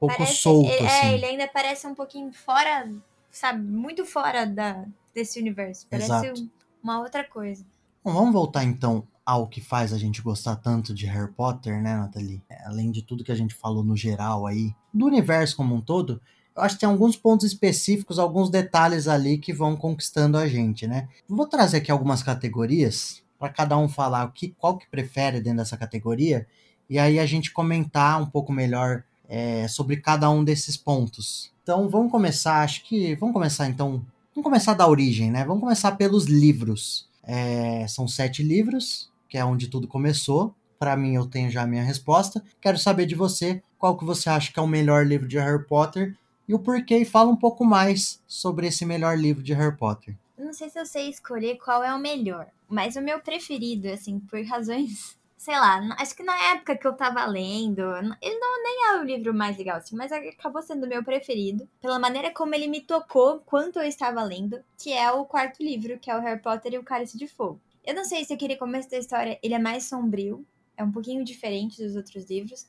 [0.00, 1.06] pouco Parece- solto, ele- assim.
[1.06, 2.90] É, ele ainda parece um pouquinho fora,
[3.30, 3.62] sabe?
[3.62, 5.86] Muito fora da, desse universo.
[5.90, 6.40] Parece Exato.
[6.42, 6.48] um-
[6.82, 7.64] uma outra coisa.
[8.04, 11.96] Bom, vamos voltar então ao que faz a gente gostar tanto de Harry Potter, né,
[11.96, 12.42] Nathalie?
[12.50, 15.80] É, Além de tudo que a gente falou no geral aí, do universo como um
[15.80, 16.20] todo,
[16.54, 20.86] eu acho que tem alguns pontos específicos, alguns detalhes ali que vão conquistando a gente,
[20.86, 21.08] né?
[21.26, 25.58] Vou trazer aqui algumas categorias para cada um falar o que, qual que prefere dentro
[25.58, 26.46] dessa categoria
[26.88, 31.50] e aí a gente comentar um pouco melhor é, sobre cada um desses pontos.
[31.62, 35.44] Então vamos começar, acho que vamos começar então, vamos começar da origem, né?
[35.44, 37.08] Vamos começar pelos livros.
[37.22, 40.54] É, são sete livros, que é onde tudo começou.
[40.78, 42.44] Para mim, eu tenho já a minha resposta.
[42.60, 45.64] Quero saber de você qual que você acha que é o melhor livro de Harry
[45.64, 46.16] Potter
[46.48, 47.04] e o porquê.
[47.04, 50.16] Fala um pouco mais sobre esse melhor livro de Harry Potter.
[50.36, 54.18] Não sei se eu sei escolher qual é o melhor, mas o meu preferido, assim,
[54.18, 57.82] por razões, sei lá, acho que na época que eu tava lendo,
[58.22, 61.68] ele não nem é o livro mais legal, assim, mas acabou sendo o meu preferido,
[61.82, 65.98] pela maneira como ele me tocou quanto eu estava lendo, que é o quarto livro,
[65.98, 67.60] que é o Harry Potter e o Cálice de Fogo.
[67.84, 70.46] Eu não sei se aquele começo da história ele é mais sombrio,
[70.78, 72.66] é um pouquinho diferente dos outros livros.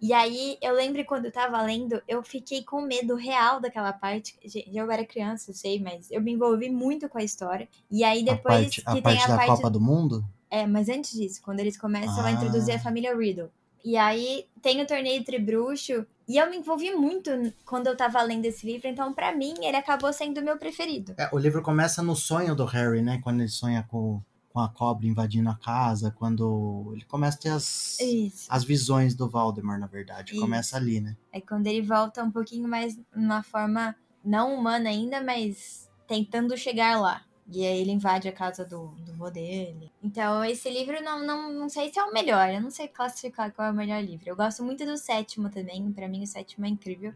[0.00, 4.34] E aí, eu lembro quando eu tava lendo, eu fiquei com medo real daquela parte.
[4.72, 7.68] Eu era criança, eu sei, mas eu me envolvi muito com a história.
[7.90, 9.50] E aí, depois a parte, que a tem parte a da parte.
[9.50, 10.24] Copa do Mundo?
[10.50, 12.32] É, mas antes disso, quando eles começam a Ah.
[12.32, 13.50] introduzir a família Riddle.
[13.84, 16.06] E aí tem o torneio Tribruxo.
[16.26, 17.30] E eu me envolvi muito
[17.66, 21.14] quando eu tava lendo esse livro, então pra mim ele acabou sendo o meu preferido.
[21.18, 23.20] É, o livro começa no sonho do Harry, né?
[23.22, 27.48] Quando ele sonha com, com a cobra invadindo a casa, quando ele começa a ter
[27.50, 28.46] as, Isso.
[28.48, 30.32] as visões do Voldemort, na verdade.
[30.32, 30.40] Isso.
[30.40, 31.14] Começa ali, né?
[31.30, 36.98] Aí quando ele volta um pouquinho mais numa forma não humana ainda, mas tentando chegar
[36.98, 37.22] lá.
[37.46, 39.92] E aí ele invade a casa do, do vô dele.
[40.02, 42.48] Então, esse livro não, não, não sei se é o melhor.
[42.48, 44.28] Eu não sei classificar qual é o melhor livro.
[44.28, 45.92] Eu gosto muito do sétimo também.
[45.92, 47.12] Pra mim, o sétimo é incrível.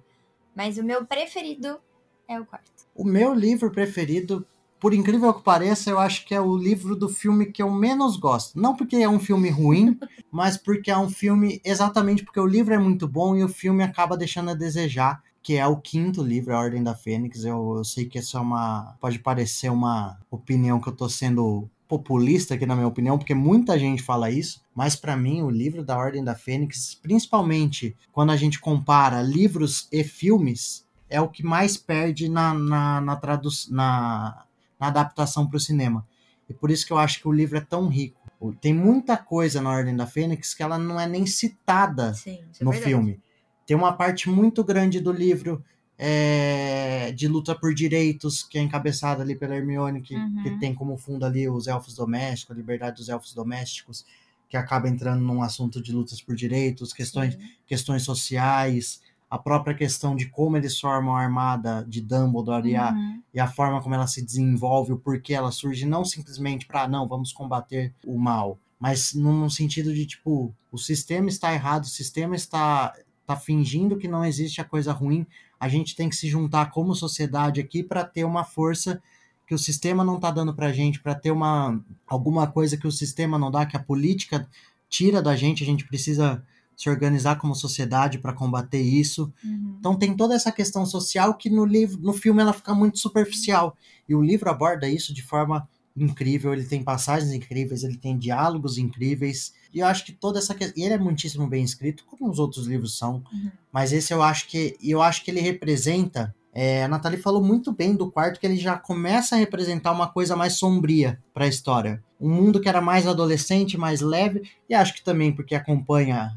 [0.54, 1.80] Mas o meu preferido
[2.28, 2.70] é o quarto.
[2.94, 4.46] O meu livro preferido,
[4.78, 8.16] por incrível que pareça, eu acho que é o livro do filme que eu menos
[8.16, 8.60] gosto.
[8.60, 9.98] Não porque é um filme ruim,
[10.30, 13.82] mas porque é um filme exatamente porque o livro é muito bom e o filme
[13.82, 17.44] acaba deixando a desejar, que é o quinto livro, A Ordem da Fênix.
[17.44, 18.96] Eu, eu sei que isso é uma.
[19.00, 23.78] pode parecer uma opinião que eu tô sendo populista aqui na minha opinião, porque muita
[23.78, 28.36] gente fala isso, mas para mim o livro da Ordem da Fênix, principalmente quando a
[28.36, 34.44] gente compara livros e filmes, é o que mais perde na, na, na, tradu na,
[34.78, 36.06] na adaptação para o cinema.
[36.48, 38.18] E por isso que eu acho que o livro é tão rico.
[38.60, 42.64] Tem muita coisa na Ordem da Fênix que ela não é nem citada Sim, é
[42.64, 42.90] no verdade.
[42.92, 43.20] filme.
[43.68, 45.62] Tem uma parte muito grande do livro
[45.98, 50.42] é, de luta por direitos, que é encabeçada ali pela Hermione, que, Uhum.
[50.42, 54.06] que tem como fundo ali os elfos domésticos, a liberdade dos elfos domésticos,
[54.48, 57.40] que acaba entrando num assunto de lutas por direitos, questões, Sim.
[57.66, 62.92] questões sociais, a própria questão de como eles formam a armada de Dumbledore e, a,
[62.92, 63.22] Uhum.
[63.34, 67.06] e a forma como ela se desenvolve, o porquê ela surge, não simplesmente para, não,
[67.06, 72.34] vamos combater o mal, mas num sentido de, tipo, o sistema está errado, o sistema
[72.34, 72.94] está,
[73.28, 75.26] está fingindo que não existe a coisa ruim,
[75.60, 79.02] a gente tem que se juntar como sociedade aqui para ter uma força
[79.46, 82.92] que o sistema não está dando pra gente, para ter uma alguma coisa que o
[82.92, 84.48] sistema não dá, que a política
[84.88, 86.42] tira da gente, a gente precisa
[86.74, 89.32] se organizar como sociedade para combater isso.
[89.44, 89.76] Uhum.
[89.78, 93.76] Então tem toda essa questão social que no livro, no filme ela fica muito superficial.
[94.08, 95.68] E o livro aborda isso de forma
[96.04, 99.52] incrível, ele tem passagens incríveis, ele tem diálogos incríveis.
[99.72, 102.66] E eu acho que toda essa questão, ele é muitíssimo bem escrito, como os outros
[102.66, 103.22] livros são.
[103.32, 103.50] Uhum.
[103.72, 107.70] Mas esse eu acho que eu acho que ele representa é, a Nathalie falou muito
[107.70, 111.48] bem do quarto que ele já começa a representar uma coisa mais sombria para a
[111.48, 112.02] história.
[112.20, 116.36] Um mundo que era mais adolescente, mais leve, e acho que também porque acompanha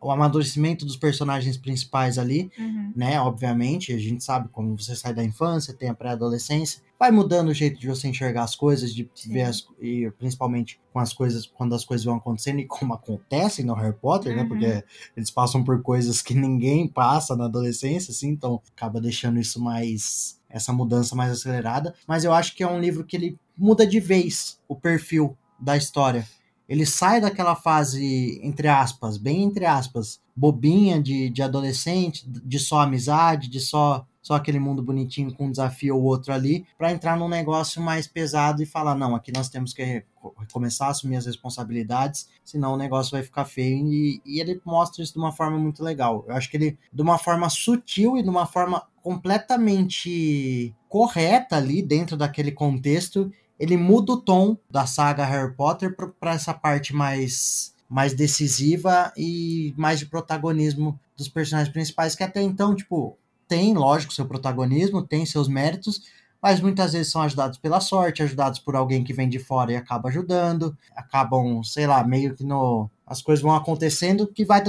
[0.00, 2.92] o amadurecimento dos personagens principais ali, Uhum.
[2.94, 3.20] né?
[3.20, 7.54] Obviamente, a gente sabe como você sai da infância, tem a pré-adolescência, vai mudando o
[7.54, 9.32] jeito de você enxergar as coisas, de Sim.
[9.32, 13.64] ver as, e principalmente com as coisas, quando as coisas vão acontecendo e como acontecem
[13.64, 14.42] no Harry Potter, né?
[14.42, 14.48] Uhum.
[14.48, 14.84] Porque
[15.16, 20.38] eles passam por coisas que ninguém passa na adolescência, assim, então acaba deixando isso mais
[20.48, 23.98] essa mudança mais acelerada, mas eu acho que é um livro que ele muda de
[23.98, 26.24] vez o perfil da história.
[26.68, 32.80] Ele sai daquela fase, entre aspas, bem entre aspas, bobinha de, de adolescente, de só
[32.80, 37.14] amizade, de só só aquele mundo bonitinho com um desafio ou outro ali, para entrar
[37.14, 40.02] num negócio mais pesado e falar: não, aqui nós temos que
[40.50, 43.86] começar a assumir as responsabilidades, senão o negócio vai ficar feio.
[43.86, 46.24] E, e ele mostra isso de uma forma muito legal.
[46.26, 51.82] Eu acho que ele, de uma forma sutil e de uma forma completamente correta ali
[51.82, 57.72] dentro daquele contexto, ele muda o tom da saga Harry Potter para essa parte mais
[57.88, 64.12] mais decisiva e mais de protagonismo dos personagens principais que até então, tipo, tem, lógico,
[64.12, 66.02] seu protagonismo, tem seus méritos,
[66.42, 69.76] mas muitas vezes são ajudados pela sorte, ajudados por alguém que vem de fora e
[69.76, 74.62] acaba ajudando, acabam, sei lá, meio que no as coisas vão acontecendo que vai,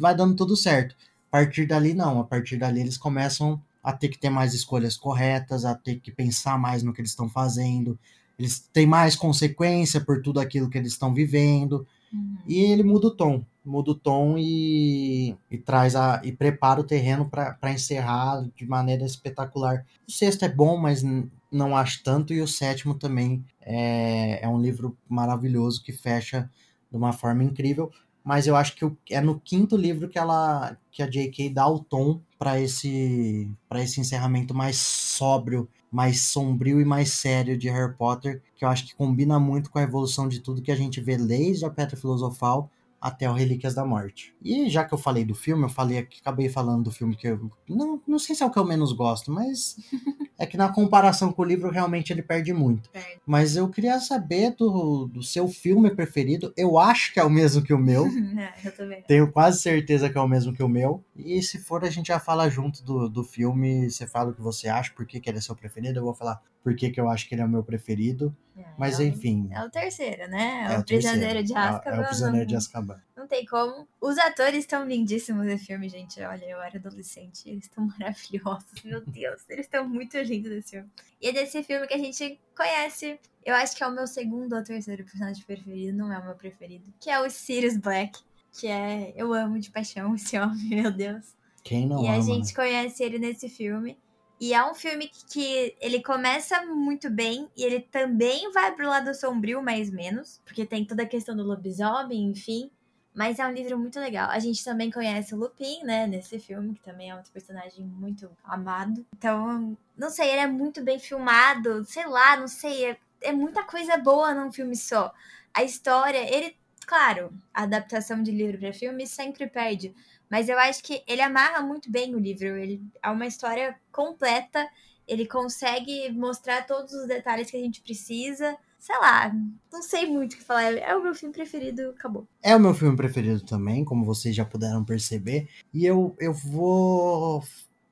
[0.00, 0.96] vai dando tudo certo.
[1.28, 4.96] A partir dali não, a partir dali eles começam a ter que ter mais escolhas
[4.96, 7.98] corretas, a ter que pensar mais no que eles estão fazendo,
[8.38, 11.86] eles têm mais consequência por tudo aquilo que eles estão vivendo.
[12.12, 12.36] Uhum.
[12.46, 16.84] E ele muda o tom, muda o tom e, e traz a e prepara o
[16.84, 19.84] terreno para encerrar de maneira espetacular.
[20.06, 21.02] O sexto é bom, mas
[21.50, 26.50] não acho tanto, e o sétimo também é, é um livro maravilhoso que fecha
[26.90, 27.90] de uma forma incrível.
[28.24, 31.50] Mas eu acho que é no quinto livro que ela que a J.K.
[31.50, 37.56] dá o tom para esse para esse encerramento mais sóbrio, mais sombrio e mais sério
[37.56, 40.72] de Harry Potter, que eu acho que combina muito com a evolução de tudo que
[40.72, 44.34] a gente vê desde a Pedra Filosofal até o Relíquias da Morte.
[44.40, 47.26] E já que eu falei do filme, eu falei aqui, acabei falando do filme que
[47.26, 49.76] eu não, não sei se é o que eu menos gosto, mas
[50.42, 52.90] é que na comparação com o livro realmente ele perde muito.
[52.90, 53.20] Perde.
[53.24, 56.52] Mas eu queria saber do, do seu filme preferido.
[56.56, 58.06] Eu acho que é o mesmo que o meu.
[58.42, 59.02] É, eu também.
[59.02, 61.04] Tenho quase certeza que é o mesmo que o meu.
[61.14, 63.88] E se for, a gente já fala junto do, do filme.
[63.88, 66.00] Você fala o que você acha, por que, que ele é seu preferido.
[66.00, 68.34] Eu vou falar por que, que eu acho que ele é o meu preferido.
[68.56, 69.48] É, Mas é o- enfim.
[69.50, 70.66] É o terceiro, né?
[70.70, 71.96] É, é o, prisioneiro de Azkaban.
[71.96, 73.02] É, o prisioneiro de Azkaban.
[73.16, 73.88] não tem como.
[74.00, 76.20] Os atores estão lindíssimos nesse filme, gente.
[76.22, 77.48] Olha, eu era adolescente.
[77.48, 78.82] Eles estão maravilhosos.
[78.84, 80.88] Meu Deus, eles estão muito lindos nesse filme.
[81.20, 83.18] E é desse filme que a gente conhece.
[83.44, 85.96] Eu acho que é o meu segundo ou terceiro personagem preferido.
[85.96, 86.92] Não é o meu preferido.
[87.00, 88.20] Que é o Sirius Black.
[88.52, 89.12] Que é.
[89.16, 91.34] Eu amo de paixão esse homem, meu Deus.
[91.64, 92.22] Quem não e ama, a né?
[92.22, 93.96] gente conhece ele nesse filme.
[94.42, 98.88] E é um filme que, que ele começa muito bem e ele também vai pro
[98.88, 102.68] lado sombrio, mais menos, porque tem toda a questão do lobisomem, enfim.
[103.14, 104.28] Mas é um livro muito legal.
[104.28, 108.28] A gente também conhece o Lupin, né, nesse filme, que também é outro personagem muito
[108.42, 109.06] amado.
[109.16, 113.62] Então, não sei, ele é muito bem filmado, sei lá, não sei, é, é muita
[113.62, 115.14] coisa boa num filme só.
[115.54, 119.94] A história, ele, claro, a adaptação de livro para filme sempre perde,
[120.32, 122.56] mas eu acho que ele amarra muito bem o livro.
[122.56, 124.66] Ele é uma história completa.
[125.06, 128.56] Ele consegue mostrar todos os detalhes que a gente precisa.
[128.78, 129.30] Sei lá,
[129.70, 130.72] não sei muito o que falar.
[130.72, 132.26] É o meu filme preferido, acabou.
[132.42, 135.50] É o meu filme preferido também, como vocês já puderam perceber.
[135.70, 137.44] E eu, eu vou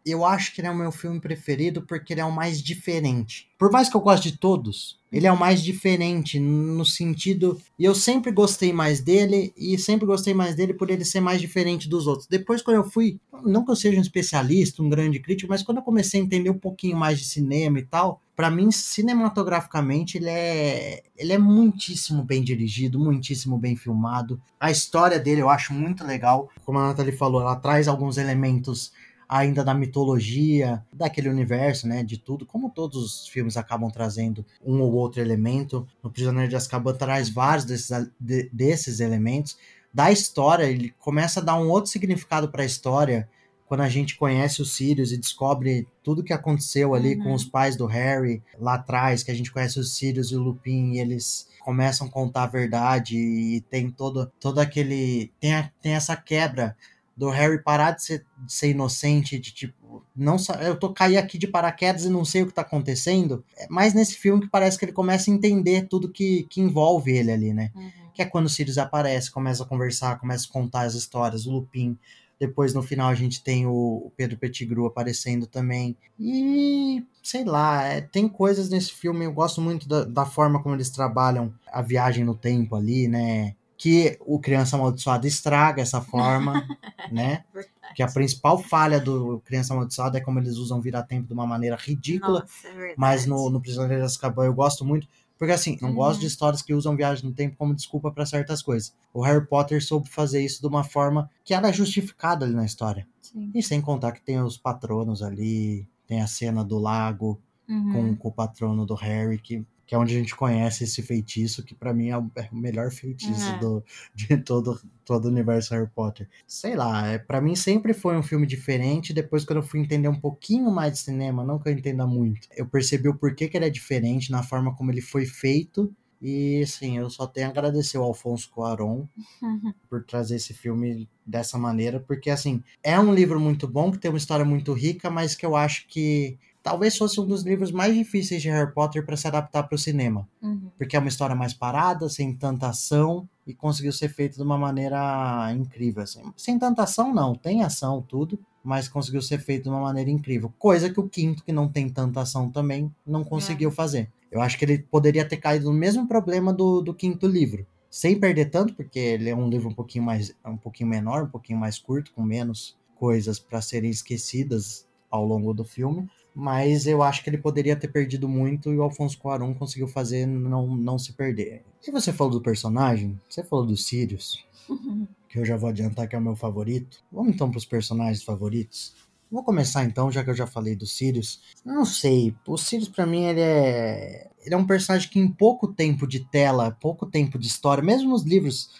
[0.05, 3.49] eu acho que ele é o meu filme preferido porque ele é o mais diferente.
[3.59, 7.61] Por mais que eu goste de todos, ele é o mais diferente no sentido.
[7.79, 11.41] E eu sempre gostei mais dele, e sempre gostei mais dele por ele ser mais
[11.41, 12.27] diferente dos outros.
[12.27, 13.18] Depois, quando eu fui.
[13.45, 16.51] Não que eu seja um especialista, um grande crítico, mas quando eu comecei a entender
[16.51, 22.22] um pouquinho mais de cinema e tal, para mim, cinematograficamente, ele é, ele é muitíssimo
[22.22, 24.41] bem dirigido, muitíssimo bem filmado.
[24.59, 26.51] A história dele eu acho muito legal.
[26.64, 28.93] Como a Nathalie falou, ela traz alguns elementos
[29.31, 34.81] ainda da mitologia, daquele universo, né, de tudo, como todos os filmes acabam trazendo um
[34.81, 35.87] ou outro elemento.
[36.03, 39.57] No Prisioneiro de Azkaban traz vários desses, de, desses elementos.
[39.95, 43.28] Da história, ele começa a dar um outro significado para a história
[43.66, 47.22] quando a gente conhece os Sirius e descobre tudo que aconteceu ali uhum.
[47.22, 50.43] com os pais do Harry lá atrás, que a gente conhece os Sirius e o
[50.43, 55.31] Lupin e eles começam a contar a verdade e tem todo, todo aquele.
[55.39, 56.76] Tem, a, tem essa quebra
[57.21, 61.37] do Harry parar de ser, de ser inocente, de tipo, não eu tô caí aqui
[61.37, 63.45] de paraquedas e não sei o que tá acontecendo.
[63.59, 67.12] É mais nesse filme que parece que ele começa a entender tudo que, que envolve
[67.12, 67.71] ele ali, né?
[67.75, 67.91] Uhum.
[68.14, 71.53] Que é quando o Sirius aparece, começa a conversar, começa a contar as histórias, o
[71.53, 71.99] Lupin.
[72.39, 75.95] Depois, no final, a gente tem o Pedro Pettigrew aparecendo também.
[76.18, 80.75] E, sei lá, é, tem coisas nesse filme, eu gosto muito da, da forma como
[80.75, 83.57] eles trabalham a viagem no tempo ali, né?
[83.81, 86.53] Que o Criança Amaldiçoada estraga essa forma,
[87.11, 87.45] né?
[87.51, 87.95] Verdade.
[87.95, 91.76] Que a principal falha do Criança Amaldiçoada é como eles usam vira-tempo de uma maneira
[91.76, 92.41] ridícula.
[92.41, 95.09] Nossa, é mas no, no Prisioneiro de Azkaban eu gosto muito,
[95.39, 95.95] porque assim, não uhum.
[95.95, 98.95] gosto de histórias que usam viagem no tempo como desculpa para certas coisas.
[99.14, 103.09] O Harry Potter soube fazer isso de uma forma que era justificada ali na história.
[103.22, 103.51] Sim.
[103.55, 107.93] E sem contar que tem os patronos ali, tem a cena do lago uhum.
[107.95, 111.64] com, com o patrono do Harry, que que é onde a gente conhece esse feitiço,
[111.64, 113.84] que para mim é o, é o, melhor feitiço do,
[114.14, 116.28] de todo, todo o universo Harry Potter.
[116.47, 119.12] Sei lá, é, para mim sempre foi um filme diferente.
[119.12, 122.47] Depois, quando eu fui entender um pouquinho mais de cinema, não que eu entenda muito,
[122.57, 125.93] eu percebi o porquê que ele é diferente na forma como ele foi feito.
[126.22, 129.07] E assim, eu só tenho a agradecer ao Alfonso Cuarón
[129.43, 129.74] uhum.
[129.88, 134.09] por trazer esse filme dessa maneira, porque assim, é um livro muito bom, que tem
[134.09, 137.95] uma história muito rica, mas que eu acho que talvez fosse um dos livros mais
[137.95, 140.29] difíceis de Harry Potter para se adaptar para o cinema.
[140.43, 140.71] Uhum.
[140.77, 144.59] Porque é uma história mais parada, sem tanta ação, e conseguiu ser feito de uma
[144.59, 146.03] maneira incrível.
[146.03, 146.23] Assim.
[146.37, 150.53] Sem tanta ação, não, tem ação, tudo, mas conseguiu ser feito de uma maneira incrível.
[150.59, 153.73] Coisa que o quinto, que não tem tanta ação também, não conseguiu é.
[153.73, 154.11] fazer.
[154.31, 157.67] Eu acho que ele poderia ter caído no mesmo problema do, do quinto livro.
[157.91, 161.29] Sem perder tanto, porque ele é um livro um pouquinho mais um pouquinho menor, um
[161.31, 167.03] pouquinho mais curto, com menos coisas para serem esquecidas ao longo do filme, mas eu
[167.03, 170.99] acho que ele poderia ter perdido muito e o Alfonso Cuarón conseguiu fazer não, não
[170.99, 171.62] se perder.
[171.87, 174.45] E você falou do personagem, você falou do Sirius,
[175.28, 177.03] que eu já vou adiantar que é o meu favorito.
[177.11, 178.95] Vamos então para os personagens favoritos.
[179.31, 181.41] Vou começar então, já que eu já falei do Sirius.
[181.64, 185.68] Não sei, o Sirius para mim ele é ele é um personagem que em pouco
[185.68, 188.70] tempo de tela, pouco tempo de história, mesmo nos livros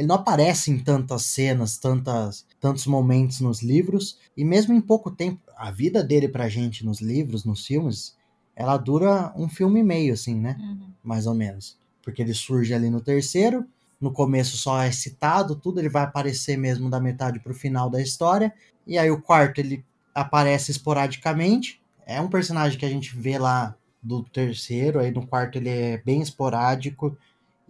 [0.00, 5.10] ele não aparece em tantas cenas, tantas, tantos momentos nos livros, e mesmo em pouco
[5.10, 8.16] tempo, a vida dele pra gente nos livros, nos filmes,
[8.56, 10.56] ela dura um filme e meio, assim, né?
[10.58, 10.88] Uhum.
[11.04, 11.76] Mais ou menos.
[12.02, 13.66] Porque ele surge ali no terceiro,
[14.00, 18.00] no começo só é citado, tudo, ele vai aparecer mesmo da metade pro final da
[18.00, 18.54] história,
[18.86, 19.84] e aí o quarto ele
[20.14, 25.56] aparece esporadicamente, é um personagem que a gente vê lá do terceiro, aí no quarto
[25.56, 27.14] ele é bem esporádico,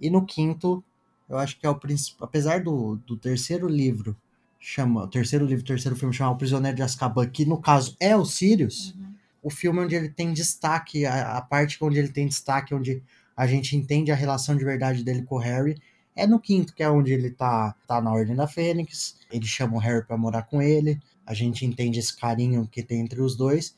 [0.00, 0.82] e no quinto
[1.30, 2.26] eu acho que é o principal.
[2.26, 4.16] Apesar do, do terceiro livro,
[4.58, 5.04] chama.
[5.04, 8.16] O terceiro livro, o terceiro filme chamar O Prisioneiro de Azkaban, que no caso é
[8.16, 9.14] o Sirius, uhum.
[9.44, 13.00] o filme onde ele tem destaque, a, a, parte onde ele tem destaque, onde
[13.36, 15.80] a gente entende a relação de verdade dele com o Harry,
[16.14, 19.76] é no quinto, que é onde ele tá, tá na Ordem da Fênix, ele chama
[19.76, 23.36] o Harry para morar com ele, a gente entende esse carinho que tem entre os
[23.36, 23.74] dois.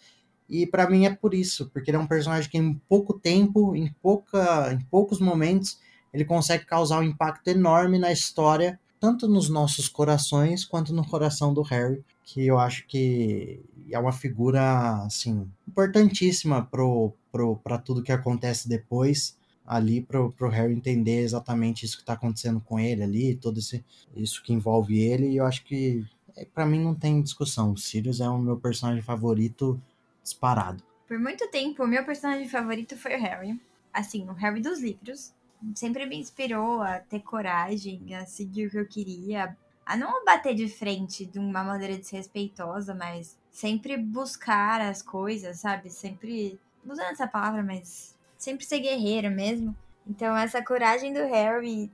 [0.49, 3.77] E para mim é por isso, porque ele é um personagem que em pouco tempo,
[3.77, 5.79] em, pouca, em poucos momentos,
[6.13, 11.53] ele consegue causar um impacto enorme na história, tanto nos nossos corações quanto no coração
[11.53, 13.61] do Harry, que eu acho que
[13.91, 19.37] é uma figura assim importantíssima pro, pro, para tudo que acontece depois
[19.67, 23.85] ali pro, pro Harry entender exatamente isso que tá acontecendo com ele ali, todo esse,
[24.15, 26.05] isso que envolve ele, e eu acho que
[26.37, 27.73] é, para mim não tem discussão.
[27.73, 29.81] O Sirius é o meu personagem favorito
[30.23, 30.83] disparado.
[31.07, 33.61] Por muito tempo, o meu personagem favorito foi o Harry.
[33.93, 35.35] Assim, o Harry dos livros
[35.75, 40.55] sempre me inspirou a ter coragem, a seguir o que eu queria, a não bater
[40.55, 45.91] de frente de uma maneira desrespeitosa, mas sempre buscar as coisas, sabe?
[45.91, 49.77] Sempre usando essa palavra, mas sempre ser guerreira mesmo.
[50.07, 51.91] Então, essa coragem do Harry,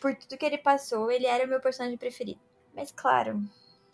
[0.00, 2.40] por tudo que ele passou, ele era o meu personagem preferido.
[2.74, 3.42] Mas claro,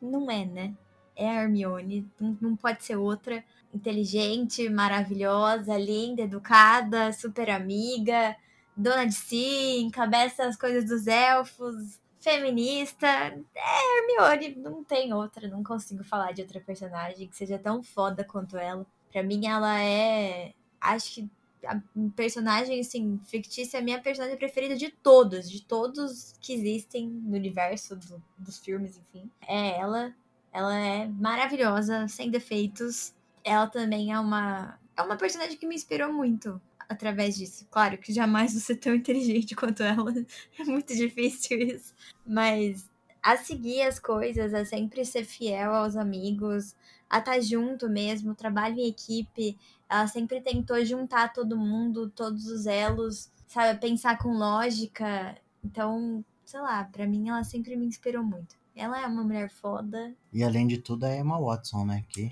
[0.00, 0.74] não é, né?
[1.16, 3.42] é a Hermione, não pode ser outra.
[3.74, 8.36] Inteligente, maravilhosa, linda, educada, super amiga,
[8.76, 13.06] dona de si, encabeça as coisas dos elfos, feminista.
[13.06, 18.24] É Hermione, não tem outra, não consigo falar de outra personagem que seja tão foda
[18.24, 18.84] quanto ela.
[19.12, 20.52] Pra mim, ela é.
[20.80, 21.30] Acho que
[21.64, 21.80] a
[22.14, 27.36] personagem, assim, fictícia é a minha personagem preferida de todos, de todos que existem no
[27.36, 29.30] universo do, dos filmes, enfim.
[29.40, 30.14] É ela.
[30.52, 33.14] Ela é maravilhosa, sem defeitos.
[33.44, 34.78] Ela também é uma.
[34.96, 37.66] É uma personagem que me inspirou muito através disso.
[37.70, 40.12] Claro que jamais vou ser tão inteligente quanto ela.
[40.58, 41.94] É muito difícil isso.
[42.26, 42.88] Mas
[43.22, 46.76] a seguir as coisas, a sempre ser fiel aos amigos,
[47.10, 49.58] a estar tá junto mesmo, trabalho em equipe.
[49.88, 53.80] Ela sempre tentou juntar todo mundo, todos os elos, sabe?
[53.80, 55.36] Pensar com lógica.
[55.64, 58.54] Então, sei lá, para mim ela sempre me inspirou muito.
[58.74, 60.14] Ela é uma mulher foda.
[60.32, 62.04] E além de tudo, é Emma Watson, né?
[62.08, 62.26] Que,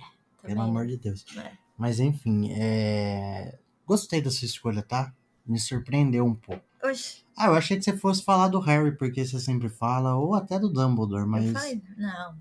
[0.44, 1.24] é, pelo amor de Deus.
[1.36, 1.52] É.
[1.76, 3.58] Mas enfim, é...
[3.86, 5.12] gostei dessa escolha, tá?
[5.46, 6.64] Me surpreendeu um pouco.
[6.82, 7.24] Oxi.
[7.36, 10.58] Ah, eu achei que você fosse falar do Harry, porque você sempre fala, ou até
[10.58, 11.46] do Dumbledore, mas.
[11.46, 12.36] Eu falei, não,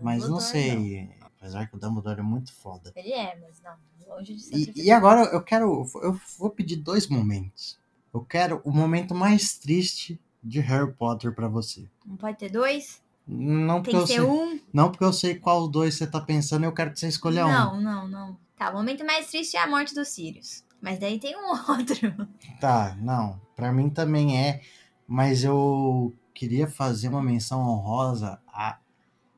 [0.00, 1.06] mas não sei.
[1.06, 1.26] Não.
[1.38, 2.92] Apesar que o Dumbledore é muito foda.
[2.94, 3.74] Ele é, mas não,
[4.08, 4.56] longe de ser.
[4.56, 5.86] E, e agora eu quero.
[6.02, 7.78] Eu vou pedir dois momentos.
[8.12, 11.88] Eu quero o momento mais triste de Harry Potter para você.
[12.04, 13.00] Não pode ter dois?
[13.26, 14.60] Não Tem que ter sei, um?
[14.72, 17.76] Não porque eu sei qual dois você tá pensando, eu quero que você escolha não,
[17.76, 17.80] um.
[17.80, 18.38] Não, não, não.
[18.56, 20.64] Tá, o momento mais triste é a morte dos Sirius.
[20.82, 22.28] Mas daí tem um outro.
[22.60, 23.40] Tá, não.
[23.54, 24.60] Pra mim também é.
[25.06, 28.78] Mas eu queria fazer uma menção honrosa a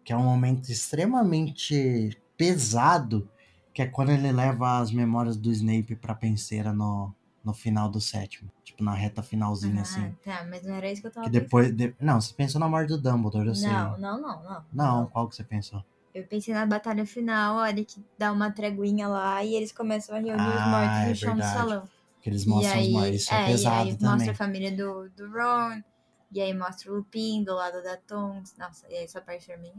[0.04, 3.26] que é um momento extremamente pesado,
[3.72, 8.00] que é quando ele leva as memórias do Snape pra penseira no, no final do
[8.00, 8.50] sétimo.
[8.62, 10.14] Tipo, na reta finalzinha, ah, assim.
[10.22, 11.74] Tá, mas não era isso que eu tava Que depois.
[11.74, 11.94] De...
[11.98, 13.70] Não, você pensou na morte do Dumbledore, eu sei.
[13.70, 14.64] Não, não, não, não.
[14.72, 15.82] Não, qual que você pensou?
[16.14, 20.14] Eu pensei na batalha final, a hora que dá uma treguinha lá e eles começam
[20.14, 21.52] a reunir os Ah, mortos é no chão verdade.
[21.54, 21.88] do salão.
[22.22, 23.14] Que eles E mostram aí, os mortos.
[23.16, 24.12] Isso é, é, e pesado aí também.
[24.14, 25.82] mostra a família do, do Ron,
[26.32, 28.54] e aí mostra o Lupin do lado da Tonks.
[28.56, 29.72] Nossa, e aí essa parte pra mim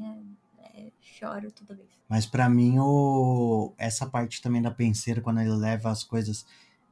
[0.60, 1.88] é, é- choro toda vez.
[2.10, 3.74] Mas pra mim, o...
[3.78, 6.46] essa parte também da penseira, quando ele leva as coisas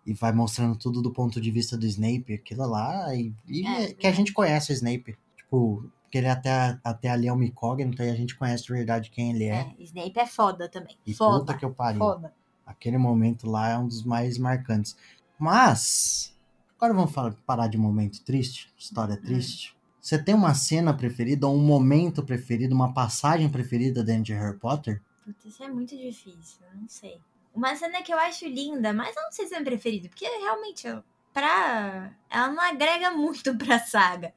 [0.06, 3.94] e vai mostrando tudo do ponto de vista do Snape, aquilo lá, e, e É,
[3.94, 5.18] que a gente conhece o Snape.
[5.38, 9.10] Tipo, porque ele até, até ali é uma incógnita e a gente conhece de verdade
[9.10, 9.62] quem ele é.
[9.62, 10.96] É, Snape é foda também.
[11.08, 11.40] E foda.
[11.40, 11.98] puta que eu pariu.
[11.98, 12.32] Foda.
[12.64, 14.96] Aquele momento lá é um dos mais marcantes.
[15.40, 16.38] Mas,
[16.78, 19.76] agora vamos falar, parar de momento triste, história triste.
[20.00, 24.60] Você tem uma cena preferida, ou um momento preferido, uma passagem preferida dentro de Harry
[24.60, 25.02] Potter?
[25.26, 27.20] Puta, isso é muito difícil, não sei.
[27.56, 30.88] Uma cena que eu acho linda, mas eu não sei se é preferido, porque realmente,
[31.34, 32.12] pra.
[32.30, 34.32] Ela não agrega muito pra saga.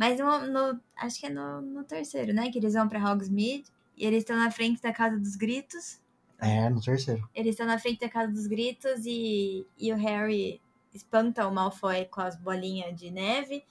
[0.00, 2.50] Mas no, no- acho que é no, no terceiro, né?
[2.50, 3.64] Que eles vão pra Hogsmeade
[3.98, 6.00] e eles estão na frente da Casa dos Gritos.
[6.38, 7.28] É, no terceiro.
[7.34, 10.58] Eles estão na frente da Casa dos Gritos e, e o Harry
[10.94, 13.62] espanta o Malfoy com as bolinhas de neve.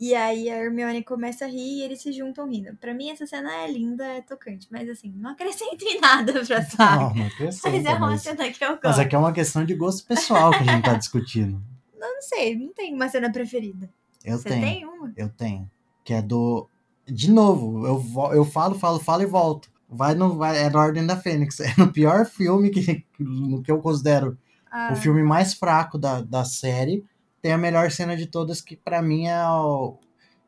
[0.00, 2.74] E aí a Hermione começa a rir e eles se juntam rindo.
[2.78, 6.62] Pra mim essa cena é linda, é tocante, mas assim, não acrescenta em nada pra
[6.64, 6.96] saga.
[7.02, 8.84] Não, não acrescenta, Mas é uma mas, cena que eu gosto.
[8.84, 11.62] mas aqui é uma questão de gosto pessoal que a gente tá discutindo.
[11.98, 13.88] Não sei, não tem uma cena preferida.
[14.24, 15.12] Eu Você tenho, tem uma?
[15.14, 15.70] eu tenho.
[16.04, 16.68] Que é do.
[17.06, 19.70] De novo, eu, eu falo, falo, falo e volto.
[19.88, 21.60] Vai no, vai, é na Ordem da Fênix.
[21.60, 24.38] É no pior filme que, no que eu considero
[24.70, 27.04] Ah, o filme mais fraco da, da série.
[27.42, 29.98] Tem a melhor cena de todas, que pra mim é o.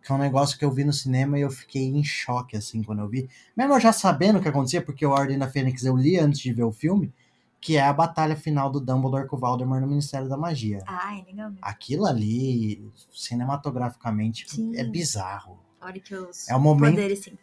[0.03, 2.83] Que é um negócio que eu vi no cinema e eu fiquei em choque, assim,
[2.83, 3.29] quando eu vi.
[3.57, 6.41] Mesmo eu já sabendo o que acontecia, porque o Ordem da Fênix eu li antes
[6.41, 7.13] de ver o filme,
[7.61, 10.83] que é a batalha final do Dumbledore com o Voldemort no Ministério da Magia.
[10.87, 11.59] Ah, é legal mesmo.
[11.63, 14.77] Aquilo ali, cinematograficamente, Sim.
[14.77, 15.59] é bizarro.
[15.81, 16.99] A hora que os É o momento-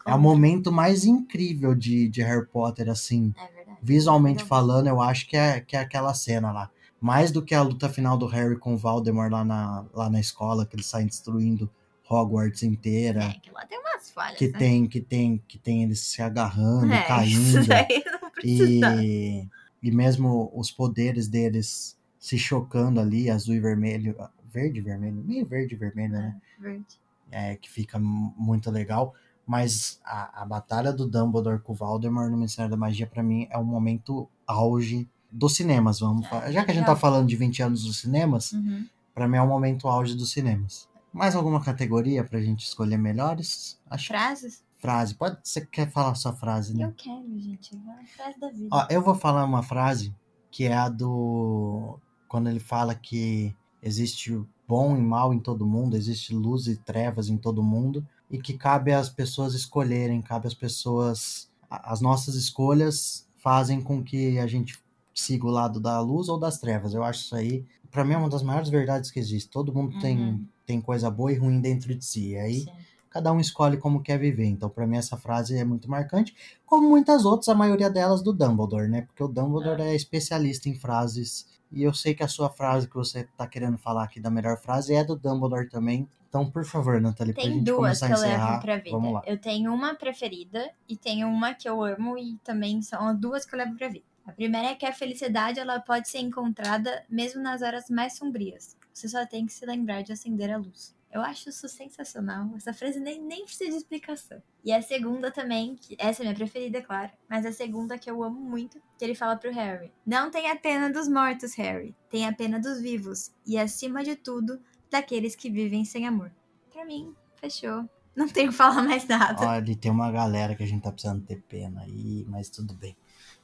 [0.06, 3.32] É o momento mais incrível de, de Harry Potter, assim.
[3.38, 3.78] É verdade.
[3.82, 4.48] Visualmente Legal.
[4.48, 6.70] falando, eu acho que é, que é aquela cena lá.
[7.00, 10.20] Mais do que a luta final do Harry com o Voldemort lá na, lá na
[10.20, 11.70] escola, que eles saem destruindo
[12.08, 13.24] Hogwarts inteira.
[13.24, 14.58] É, que lá tem umas falhas, Que né?
[14.58, 17.58] tem, que tem, que tem eles se agarrando, é, caindo.
[17.60, 19.02] Isso daí não precisa.
[19.02, 19.48] E,
[19.84, 24.16] e mesmo os poderes deles se chocando ali, azul e vermelho.
[24.52, 26.36] Verde e vermelho, meio verde e vermelho, né?
[26.58, 26.84] Verde.
[27.30, 29.12] é, que fica mu- muito legal.
[29.46, 33.46] Mas a, a batalha do Dumbledore com o Voldemort no Ministério da Magia, pra mim,
[33.50, 35.98] é um momento auge dos cinemas.
[36.00, 36.50] Vamos É, falar.
[36.52, 38.86] Já que a gente tá falando de 20 anos dos cinemas, Uhum.
[39.14, 40.88] pra mim é um momento auge dos cinemas.
[41.12, 43.78] Mais alguma categoria pra gente escolher melhores?
[43.90, 44.62] Acho Frases?
[44.84, 45.14] Frase.
[45.14, 46.84] Pode você quer falar a sua frase, né?
[46.84, 47.74] Eu quero, gente.
[47.74, 48.68] É a frase da vida.
[48.70, 50.14] Ó, eu vou falar uma frase
[50.50, 51.98] que é a do.
[52.28, 57.30] Quando ele fala que existe bom e mal em todo mundo, existe luz e trevas
[57.30, 63.26] em todo mundo, e que cabe às pessoas escolherem, cabe às pessoas as nossas escolhas
[63.38, 64.78] fazem com que a gente
[65.14, 66.92] siga o lado da luz ou das trevas.
[66.92, 69.50] Eu acho isso aí, para mim, é uma das maiores verdades que existe.
[69.50, 70.00] Todo mundo uhum.
[70.00, 72.30] tem, tem coisa boa e ruim dentro de si.
[72.30, 72.72] E aí, Sim.
[73.14, 74.46] Cada um escolhe como quer viver.
[74.46, 76.34] Então, para mim, essa frase é muito marcante,
[76.66, 79.02] como muitas outras, a maioria delas do Dumbledore, né?
[79.02, 81.46] Porque o Dumbledore é, é especialista em frases.
[81.70, 84.60] E eu sei que a sua frase que você tá querendo falar aqui da melhor
[84.60, 86.08] frase é do Dumbledore também.
[86.28, 88.76] Então, por favor, Nathalie, tem pra gente duas começar que a encerrar, eu levo pra
[88.78, 88.90] vida.
[88.90, 89.22] Vamos lá.
[89.26, 93.54] Eu tenho uma preferida e tenho uma que eu amo e também são duas que
[93.54, 94.04] eu levo pra vida.
[94.26, 98.76] A primeira é que a felicidade ela pode ser encontrada mesmo nas horas mais sombrias.
[98.92, 100.96] Você só tem que se lembrar de acender a luz.
[101.14, 102.50] Eu acho isso sensacional.
[102.56, 104.42] Essa frase nem, nem precisa de explicação.
[104.64, 107.12] E a segunda também, que essa é minha preferida, é claro.
[107.30, 110.90] Mas a segunda que eu amo muito, que ele fala pro Harry: Não tenha pena
[110.90, 111.94] dos mortos, Harry.
[112.10, 113.30] Tenha pena dos vivos.
[113.46, 114.60] E acima de tudo,
[114.90, 116.32] daqueles que vivem sem amor.
[116.72, 117.88] Pra mim, fechou.
[118.16, 119.40] Não tenho que falar mais nada.
[119.46, 122.96] Olha, tem uma galera que a gente tá precisando ter pena aí, mas tudo bem.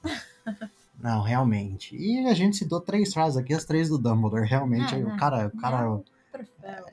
[0.99, 1.97] não, realmente.
[1.97, 4.49] E a gente citou três frases aqui, as três do Dumbledore.
[4.49, 5.47] Realmente, não, o cara.
[5.47, 6.05] O cara não,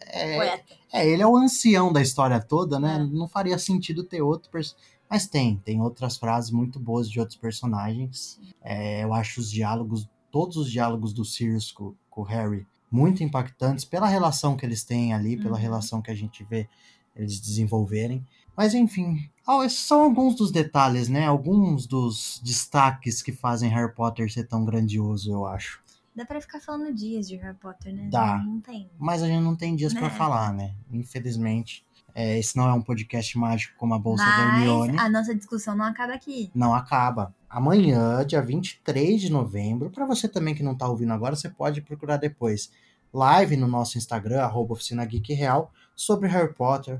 [0.09, 2.95] é, é, ele é o ancião da história toda, né?
[2.95, 2.99] É.
[2.99, 4.97] Não faria sentido ter outro personagem.
[5.09, 8.39] Mas tem, tem outras frases muito boas de outros personagens.
[8.61, 13.23] É, eu acho os diálogos, todos os diálogos do Sirius com, com o Harry muito
[13.23, 15.43] impactantes pela relação que eles têm ali, uhum.
[15.43, 16.67] pela relação que a gente vê
[17.15, 18.25] eles desenvolverem.
[18.55, 19.29] Mas enfim,
[19.63, 21.25] esses são alguns dos detalhes, né?
[21.25, 25.81] Alguns dos destaques que fazem Harry Potter ser tão grandioso, eu acho.
[26.17, 28.09] Dá pra ficar falando dias de Harry Potter, né?
[28.11, 28.39] Dá.
[28.39, 28.89] Não, tem.
[28.97, 29.99] Mas a gente não tem dias né?
[29.99, 30.73] para falar, né?
[30.91, 31.85] Infelizmente.
[32.15, 34.97] É, esse não é um podcast mágico como a Bolsa Mas da Hermione.
[34.97, 36.49] a nossa discussão não acaba aqui.
[36.55, 37.35] Não acaba.
[37.47, 41.81] Amanhã, dia 23 de novembro, para você também que não tá ouvindo agora, você pode
[41.81, 42.71] procurar depois.
[43.13, 46.99] Live no nosso Instagram, arroba Oficina Geek Real, sobre Harry Potter.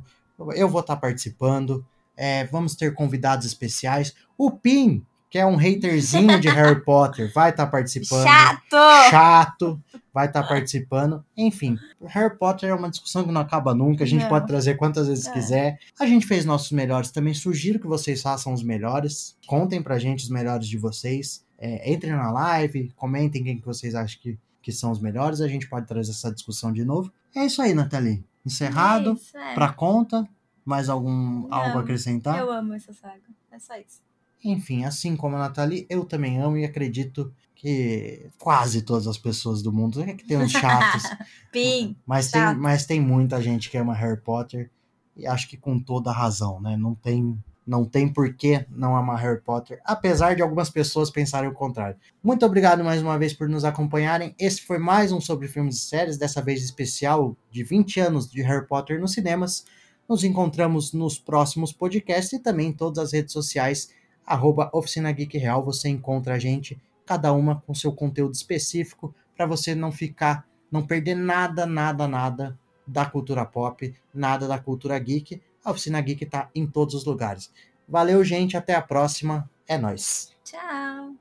[0.53, 1.83] Eu vou estar tá participando.
[2.15, 4.13] É, vamos ter convidados especiais.
[4.37, 8.23] O Pim, que é um haterzinho de Harry Potter, vai estar tá participando.
[8.23, 9.09] Chato!
[9.09, 11.23] Chato, vai estar tá participando.
[11.35, 14.03] Enfim, Harry Potter é uma discussão que não acaba nunca.
[14.03, 14.29] A gente não.
[14.29, 15.31] pode trazer quantas vezes é.
[15.33, 15.79] quiser.
[15.99, 17.33] A gente fez nossos melhores também.
[17.33, 19.37] Sugiro que vocês façam os melhores.
[19.45, 21.45] Contem pra gente os melhores de vocês.
[21.59, 25.41] É, entrem na live, comentem quem que vocês acham que, que são os melhores.
[25.41, 27.11] A gente pode trazer essa discussão de novo.
[27.35, 28.23] É isso aí, Nathalie.
[28.45, 29.19] Encerrado.
[29.35, 29.53] É é.
[29.53, 30.27] Pra conta.
[30.63, 32.37] Mais algum não, algo a acrescentar?
[32.37, 33.21] Eu amo essa saga.
[33.49, 34.06] É só isso.
[34.43, 39.63] Enfim, assim como a Nathalie, eu também amo e acredito que quase todas as pessoas
[39.63, 41.03] do mundo, é que tem uns chatos.
[41.51, 42.53] Pim, mas, chato.
[42.53, 44.69] tem, mas tem muita gente que ama Harry Potter
[45.15, 46.77] e acho que com toda razão, né?
[46.77, 47.35] Não tem,
[47.65, 51.97] não tem por que não amar Harry Potter, apesar de algumas pessoas pensarem o contrário.
[52.23, 54.35] Muito obrigado mais uma vez por nos acompanharem.
[54.37, 58.43] Esse foi mais um sobre filmes e séries, dessa vez especial de 20 anos de
[58.43, 59.65] Harry Potter nos cinemas.
[60.07, 63.89] Nos encontramos nos próximos podcasts e também em todas as redes sociais
[64.27, 69.45] arroba Oficina Geek Real, você encontra a gente, cada uma com seu conteúdo específico, para
[69.45, 75.41] você não ficar, não perder nada, nada, nada da cultura pop, nada da cultura geek.
[75.63, 77.51] A Oficina Geek está em todos os lugares.
[77.87, 79.49] Valeu, gente, até a próxima.
[79.67, 80.33] É nós.
[80.43, 81.17] Tchau.